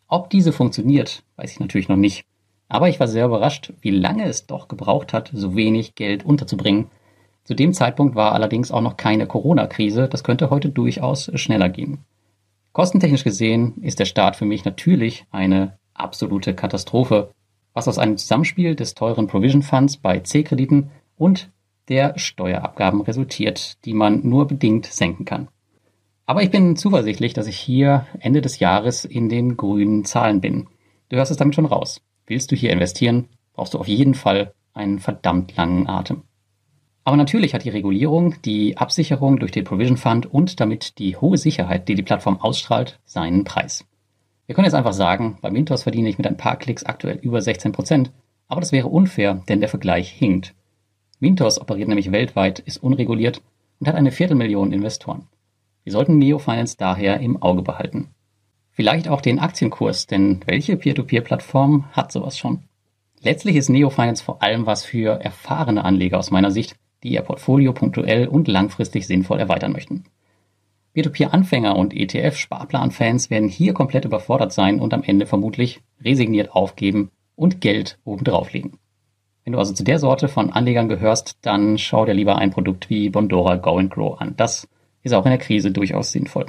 Ob 0.09 0.31
diese 0.31 0.53
funktioniert, 0.53 1.23
weiß 1.37 1.53
ich 1.53 1.61
natürlich 1.61 1.89
noch 1.89 1.97
nicht. 1.97 2.25
Aber 2.69 2.89
ich 2.89 3.01
war 3.01 3.09
sehr 3.09 3.27
überrascht, 3.27 3.73
wie 3.81 3.91
lange 3.91 4.25
es 4.25 4.47
doch 4.47 4.69
gebraucht 4.69 5.13
hat, 5.13 5.31
so 5.33 5.57
wenig 5.57 5.95
Geld 5.95 6.25
unterzubringen. 6.25 6.87
Zu 7.45 7.55
dem 7.55 7.73
Zeitpunkt 7.73 8.17
war 8.17 8.33
allerdings 8.33 8.73
auch 8.73 8.81
noch 8.81 8.97
keine 8.97 9.27
Corona-Krise. 9.27 10.09
Das 10.09 10.25
könnte 10.25 10.51
heute 10.51 10.69
durchaus 10.69 11.31
schneller 11.35 11.69
gehen. 11.69 11.99
Kostentechnisch 12.73 13.25
gesehen 13.25 13.83
ist 13.83 14.01
der 14.01 14.05
Start 14.05 14.37
für 14.37 14.45
mich 14.45 14.65
natürlich 14.65 15.25
eine 15.31 15.79
absolute 15.95 16.55
Katastrophe, 16.55 17.31
was 17.73 17.89
aus 17.89 17.99
einem 17.99 18.17
Zusammenspiel 18.17 18.75
des 18.75 18.95
teuren 18.95 19.29
Provision 19.29 19.63
Funds 19.63 19.97
bei 19.97 20.19
C-Krediten 20.19 20.91
und 21.17 21.51
der 21.89 22.19
Steuerabgaben 22.19 23.01
resultiert, 23.01 23.85
die 23.85 23.95
man 23.95 24.27
nur 24.27 24.47
bedingt 24.47 24.87
senken 24.87 25.25
kann. 25.25 25.49
Aber 26.27 26.43
ich 26.43 26.51
bin 26.51 26.77
zuversichtlich, 26.77 27.35
dass 27.35 27.47
ich 27.47 27.57
hier 27.57 28.07
Ende 28.19 28.41
des 28.41 28.59
Jahres 28.59 29.05
in 29.05 29.29
den 29.29 29.57
grünen 29.57 30.05
Zahlen 30.05 30.41
bin. 30.41 30.67
Du 31.09 31.17
hörst 31.17 31.31
es 31.31 31.37
damit 31.37 31.55
schon 31.55 31.67
raus. 31.67 32.01
Willst 32.27 32.51
du 32.51 32.57
hier 32.57 32.73
investieren, 32.73 33.29
brauchst 33.53 33.75
du 33.75 33.79
auf 33.79 33.87
jeden 33.87 34.15
Fall 34.15 34.53
einen 34.75 34.99
verdammt 34.99 35.57
langen 35.57 35.89
Atem. 35.89 36.23
Aber 37.05 37.17
natürlich 37.17 37.55
hat 37.55 37.65
die 37.65 37.71
Regulierung, 37.71 38.35
die 38.45 38.77
Absicherung 38.77 39.39
durch 39.39 39.53
den 39.53 39.63
Provision 39.63 39.97
Fund 39.97 40.27
und 40.27 40.59
damit 40.59 40.99
die 40.99 41.17
hohe 41.17 41.39
Sicherheit, 41.39 41.89
die 41.89 41.95
die 41.95 42.03
Plattform 42.03 42.41
ausstrahlt, 42.41 42.99
seinen 43.05 43.45
Preis. 43.45 43.87
Wir 44.47 44.57
können 44.57 44.65
jetzt 44.65 44.75
einfach 44.75 44.93
sagen, 44.93 45.39
bei 45.41 45.51
Mintos 45.51 45.85
verdiene 45.85 46.09
ich 46.09 46.19
mit 46.19 46.27
ein 46.27 46.37
paar 46.37 46.57
Klicks 46.57 46.85
aktuell 46.85 47.19
über 47.19 47.41
16 47.41 47.71
Prozent, 47.71 48.11
aber 48.49 48.61
das 48.61 48.73
wäre 48.73 48.89
unfair, 48.89 49.43
denn 49.49 49.61
der 49.61 49.69
Vergleich 49.69 50.11
hinkt. 50.11 50.55
Mintos 51.19 51.61
operiert 51.61 51.89
nämlich 51.89 52.13
weltweit, 52.13 52.59
ist 52.59 52.83
unreguliert 52.83 53.43
und 53.81 53.89
hat 53.89 53.95
eine 53.95 54.13
Viertelmillion 54.13 54.73
Investoren. 54.73 55.27
Wir 55.85 55.93
sollten 55.93 56.19
Neofinance 56.19 56.77
daher 56.77 57.21
im 57.21 57.41
Auge 57.43 57.63
behalten. 57.63 58.09
Vielleicht 58.73 59.09
auch 59.09 59.23
den 59.23 59.39
Aktienkurs, 59.39 60.07
denn 60.07 60.41
welche 60.47 60.77
Peer-to-Peer-Plattform 60.77 61.87
hat 61.93 62.13
sowas 62.13 62.37
schon? 62.37 62.65
Letztlich 63.23 63.57
ist 63.57 63.71
Neofinance 63.71 64.23
vor 64.23 64.43
allem 64.43 64.67
was 64.67 64.85
für 64.85 65.13
erfahrene 65.13 65.85
Anleger 65.85 66.19
aus 66.19 66.31
meiner 66.31 66.51
Sicht, 66.51 66.77
die 67.03 67.13
ihr 67.13 67.23
Portfolio 67.23 67.73
punktuell 67.73 68.29
und 68.29 68.49
langfristig 68.49 69.07
sinnvoll 69.07 69.39
erweitern 69.39 69.73
möchten. 69.73 70.05
Peer-to-Peer-Anfänger 70.93 71.77
und 71.77 71.95
ETF-Sparplan-Fans 71.95 73.31
werden 73.31 73.49
hier 73.49 73.73
komplett 73.73 74.05
überfordert 74.05 74.53
sein 74.53 74.81
und 74.81 74.93
am 74.93 75.03
Ende 75.03 75.27
vermutlich 75.27 75.81
resigniert 76.03 76.53
aufgeben 76.53 77.11
und 77.35 77.61
Geld 77.61 77.99
obendrauf 78.05 78.53
legen. 78.53 78.79
Wenn 79.47 79.53
du 79.53 79.61
also 79.61 79.73
zu 79.73 79.85
der 79.85 80.01
Sorte 80.01 80.27
von 80.27 80.53
Anlegern 80.53 80.89
gehörst, 80.89 81.39
dann 81.43 81.79
schau 81.79 82.05
dir 82.05 82.15
lieber 82.15 82.37
ein 82.37 82.51
Produkt 82.51 82.91
wie 82.91 83.11
Bondora 83.11 83.55
Go 83.55 83.79
and 83.79 83.93
Grow 83.93 84.21
an. 84.21 84.35
Das 84.37 84.67
ist 85.05 85.13
auch 85.13 85.25
in 85.25 85.31
der 85.31 85.39
Krise 85.39 85.71
durchaus 85.71 86.11
sinnvoll. 86.11 86.47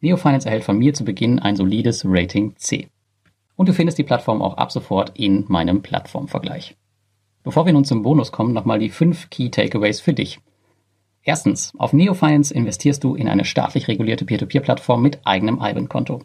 Neofinance 0.00 0.46
erhält 0.46 0.62
von 0.62 0.78
mir 0.78 0.94
zu 0.94 1.04
Beginn 1.04 1.40
ein 1.40 1.56
solides 1.56 2.04
Rating 2.06 2.54
C. 2.54 2.86
Und 3.56 3.68
du 3.68 3.72
findest 3.72 3.98
die 3.98 4.04
Plattform 4.04 4.40
auch 4.40 4.56
ab 4.56 4.70
sofort 4.70 5.18
in 5.18 5.46
meinem 5.48 5.82
Plattformvergleich. 5.82 6.76
Bevor 7.42 7.66
wir 7.66 7.72
nun 7.72 7.84
zum 7.84 8.04
Bonus 8.04 8.30
kommen, 8.30 8.52
nochmal 8.52 8.78
die 8.78 8.90
fünf 8.90 9.28
Key 9.28 9.50
Takeaways 9.50 10.00
für 10.00 10.12
dich. 10.12 10.38
Erstens, 11.24 11.72
auf 11.76 11.92
Neofinance 11.92 12.54
investierst 12.54 13.02
du 13.02 13.16
in 13.16 13.26
eine 13.26 13.44
staatlich 13.44 13.88
regulierte 13.88 14.26
Peer-to-Peer-Plattform 14.26 15.02
mit 15.02 15.26
eigenem 15.26 15.58
IBAN-Konto. 15.60 16.22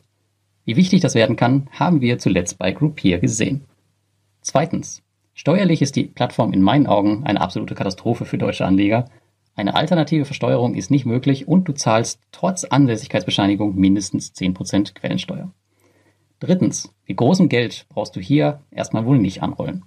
Wie 0.63 0.75
wichtig 0.75 1.01
das 1.01 1.15
werden 1.15 1.37
kann, 1.37 1.69
haben 1.71 2.01
wir 2.01 2.19
zuletzt 2.19 2.59
bei 2.59 2.71
Groupier 2.71 3.17
gesehen. 3.17 3.65
Zweitens, 4.41 5.01
Steuerlich 5.39 5.83
ist 5.83 5.95
die 5.95 6.05
Plattform 6.05 6.51
in 6.51 6.63
meinen 6.63 6.87
Augen 6.87 7.23
eine 7.23 7.41
absolute 7.41 7.75
Katastrophe 7.75 8.25
für 8.25 8.39
deutsche 8.39 8.65
Anleger. 8.65 9.05
Eine 9.53 9.75
alternative 9.75 10.25
Versteuerung 10.25 10.73
ist 10.73 10.89
nicht 10.89 11.05
möglich 11.05 11.47
und 11.47 11.67
du 11.67 11.73
zahlst 11.73 12.19
trotz 12.31 12.63
Ansässigkeitsbescheinigung 12.63 13.75
mindestens 13.75 14.33
10% 14.33 14.95
Quellensteuer. 14.95 15.53
Drittens, 16.39 16.91
mit 17.05 17.17
großem 17.17 17.49
Geld 17.49 17.85
brauchst 17.87 18.15
du 18.15 18.19
hier 18.19 18.61
erstmal 18.71 19.05
wohl 19.05 19.19
nicht 19.19 19.43
anrollen. 19.43 19.85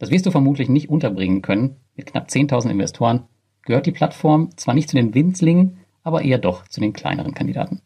Das 0.00 0.10
wirst 0.10 0.26
du 0.26 0.32
vermutlich 0.32 0.68
nicht 0.68 0.88
unterbringen 0.88 1.40
können. 1.40 1.76
Mit 1.94 2.06
knapp 2.06 2.26
10.000 2.26 2.70
Investoren 2.70 3.22
gehört 3.62 3.86
die 3.86 3.92
Plattform 3.92 4.50
zwar 4.56 4.74
nicht 4.74 4.88
zu 4.88 4.96
den 4.96 5.14
Winzlingen, 5.14 5.78
aber 6.02 6.22
eher 6.22 6.38
doch 6.38 6.66
zu 6.66 6.80
den 6.80 6.92
kleineren 6.92 7.32
Kandidaten. 7.32 7.80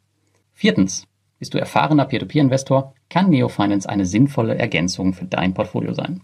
Viertens, 0.55 1.07
bist 1.39 1.53
du 1.53 1.59
erfahrener 1.59 2.07
Peer-to-Peer-Investor, 2.07 2.95
kann 3.11 3.29
Neofinance 3.29 3.87
eine 3.87 4.07
sinnvolle 4.07 4.57
Ergänzung 4.57 5.13
für 5.13 5.27
dein 5.27 5.53
Portfolio 5.53 5.93
sein. 5.93 6.23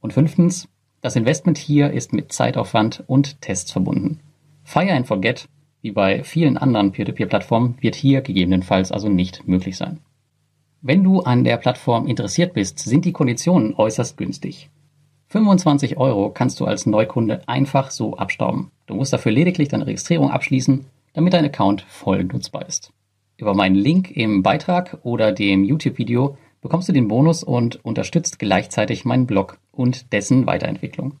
Und 0.00 0.12
fünftens, 0.12 0.68
das 1.00 1.16
Investment 1.16 1.58
hier 1.58 1.90
ist 1.90 2.12
mit 2.12 2.32
Zeitaufwand 2.32 3.04
und 3.06 3.40
Tests 3.40 3.72
verbunden. 3.72 4.20
Fire 4.64 4.92
and 4.92 5.06
Forget, 5.06 5.48
wie 5.80 5.92
bei 5.92 6.24
vielen 6.24 6.56
anderen 6.56 6.92
Peer-to-Peer-Plattformen, 6.92 7.76
wird 7.80 7.94
hier 7.94 8.20
gegebenenfalls 8.20 8.92
also 8.92 9.08
nicht 9.08 9.46
möglich 9.46 9.76
sein. 9.76 10.00
Wenn 10.80 11.02
du 11.02 11.20
an 11.20 11.44
der 11.44 11.56
Plattform 11.56 12.06
interessiert 12.06 12.52
bist, 12.54 12.78
sind 12.78 13.04
die 13.04 13.12
Konditionen 13.12 13.74
äußerst 13.74 14.16
günstig. 14.16 14.70
25 15.28 15.98
Euro 15.98 16.30
kannst 16.30 16.58
du 16.60 16.64
als 16.64 16.86
Neukunde 16.86 17.42
einfach 17.46 17.90
so 17.90 18.16
abstauben. 18.16 18.70
Du 18.86 18.94
musst 18.94 19.12
dafür 19.12 19.32
lediglich 19.32 19.68
deine 19.68 19.86
Registrierung 19.86 20.30
abschließen, 20.30 20.86
damit 21.12 21.32
dein 21.32 21.44
Account 21.44 21.82
voll 21.82 22.24
nutzbar 22.24 22.66
ist. 22.66 22.92
Über 23.36 23.54
meinen 23.54 23.74
Link 23.74 24.10
im 24.10 24.42
Beitrag 24.42 24.98
oder 25.02 25.32
dem 25.32 25.64
YouTube-Video 25.64 26.38
bekommst 26.68 26.86
du 26.86 26.92
den 26.92 27.08
Bonus 27.08 27.42
und 27.42 27.82
unterstützt 27.82 28.38
gleichzeitig 28.38 29.06
meinen 29.06 29.26
Blog 29.26 29.58
und 29.70 30.12
dessen 30.12 30.46
Weiterentwicklung. 30.46 31.18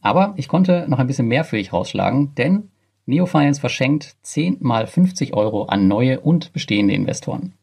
Aber 0.00 0.34
ich 0.36 0.46
konnte 0.46 0.86
noch 0.88 1.00
ein 1.00 1.08
bisschen 1.08 1.26
mehr 1.26 1.42
für 1.42 1.56
dich 1.56 1.72
rausschlagen, 1.72 2.36
denn 2.36 2.70
Neofinance 3.04 3.58
verschenkt 3.58 4.14
10 4.22 4.58
mal 4.60 4.86
50 4.86 5.34
Euro 5.34 5.64
an 5.64 5.88
neue 5.88 6.20
und 6.20 6.52
bestehende 6.52 6.94
Investoren. 6.94 7.54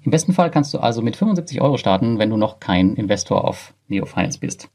Im 0.00 0.10
besten 0.10 0.32
Fall 0.32 0.50
kannst 0.50 0.72
du 0.72 0.78
also 0.78 1.02
mit 1.02 1.16
75 1.16 1.60
Euro 1.60 1.76
starten, 1.76 2.18
wenn 2.18 2.30
du 2.30 2.38
noch 2.38 2.58
kein 2.58 2.94
Investor 2.94 3.44
auf 3.44 3.74
Neofinance 3.88 4.38
bist. 4.38 4.70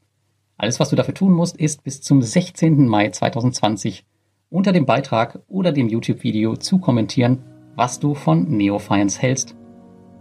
Alles, 0.56 0.78
was 0.78 0.90
du 0.90 0.94
dafür 0.94 1.14
tun 1.14 1.32
musst, 1.32 1.56
ist 1.56 1.82
bis 1.82 2.00
zum 2.00 2.22
16. 2.22 2.86
Mai 2.86 3.08
2020 3.08 4.04
unter 4.50 4.70
dem 4.70 4.86
Beitrag 4.86 5.40
oder 5.48 5.72
dem 5.72 5.88
YouTube-Video 5.88 6.54
zu 6.54 6.78
kommentieren, 6.78 7.42
was 7.74 7.98
du 7.98 8.14
von 8.14 8.44
Neofinance 8.56 9.20
hältst 9.20 9.56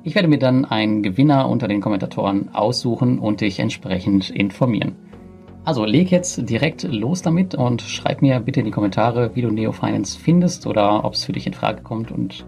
ich 0.03 0.15
werde 0.15 0.27
mir 0.27 0.39
dann 0.39 0.65
einen 0.65 1.03
Gewinner 1.03 1.47
unter 1.47 1.67
den 1.67 1.81
Kommentatoren 1.81 2.53
aussuchen 2.53 3.19
und 3.19 3.41
dich 3.41 3.59
entsprechend 3.59 4.29
informieren. 4.29 4.95
Also 5.63 5.85
leg 5.85 6.09
jetzt 6.09 6.49
direkt 6.49 6.83
los 6.83 7.21
damit 7.21 7.53
und 7.53 7.83
schreib 7.83 8.21
mir 8.23 8.39
bitte 8.39 8.61
in 8.61 8.65
die 8.65 8.71
Kommentare, 8.71 9.35
wie 9.35 9.43
du 9.43 9.51
Neofinance 9.51 10.17
findest 10.17 10.65
oder 10.65 11.05
ob 11.05 11.13
es 11.13 11.23
für 11.23 11.33
dich 11.33 11.45
in 11.45 11.53
Frage 11.53 11.83
kommt 11.83 12.11
und 12.11 12.45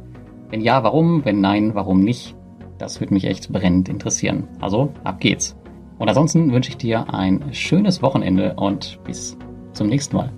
wenn 0.50 0.62
ja, 0.62 0.84
warum, 0.84 1.26
wenn 1.26 1.42
nein, 1.42 1.76
warum 1.76 2.04
nicht. 2.04 2.36
Das 2.80 3.00
würde 3.00 3.14
mich 3.14 3.26
echt 3.26 3.52
brennend 3.52 3.88
interessieren. 3.88 4.48
Also 4.60 4.92
ab 5.04 5.20
geht's. 5.20 5.56
Und 6.00 6.10
ansonsten 6.10 6.52
wünsche 6.52 6.70
ich 6.70 6.78
dir 6.78 7.14
ein 7.14 7.54
schönes 7.54 8.02
Wochenende 8.02 8.56
und 8.56 9.00
bis 9.04 9.38
zum 9.74 9.88
nächsten 9.88 10.18
Mal. 10.18 10.32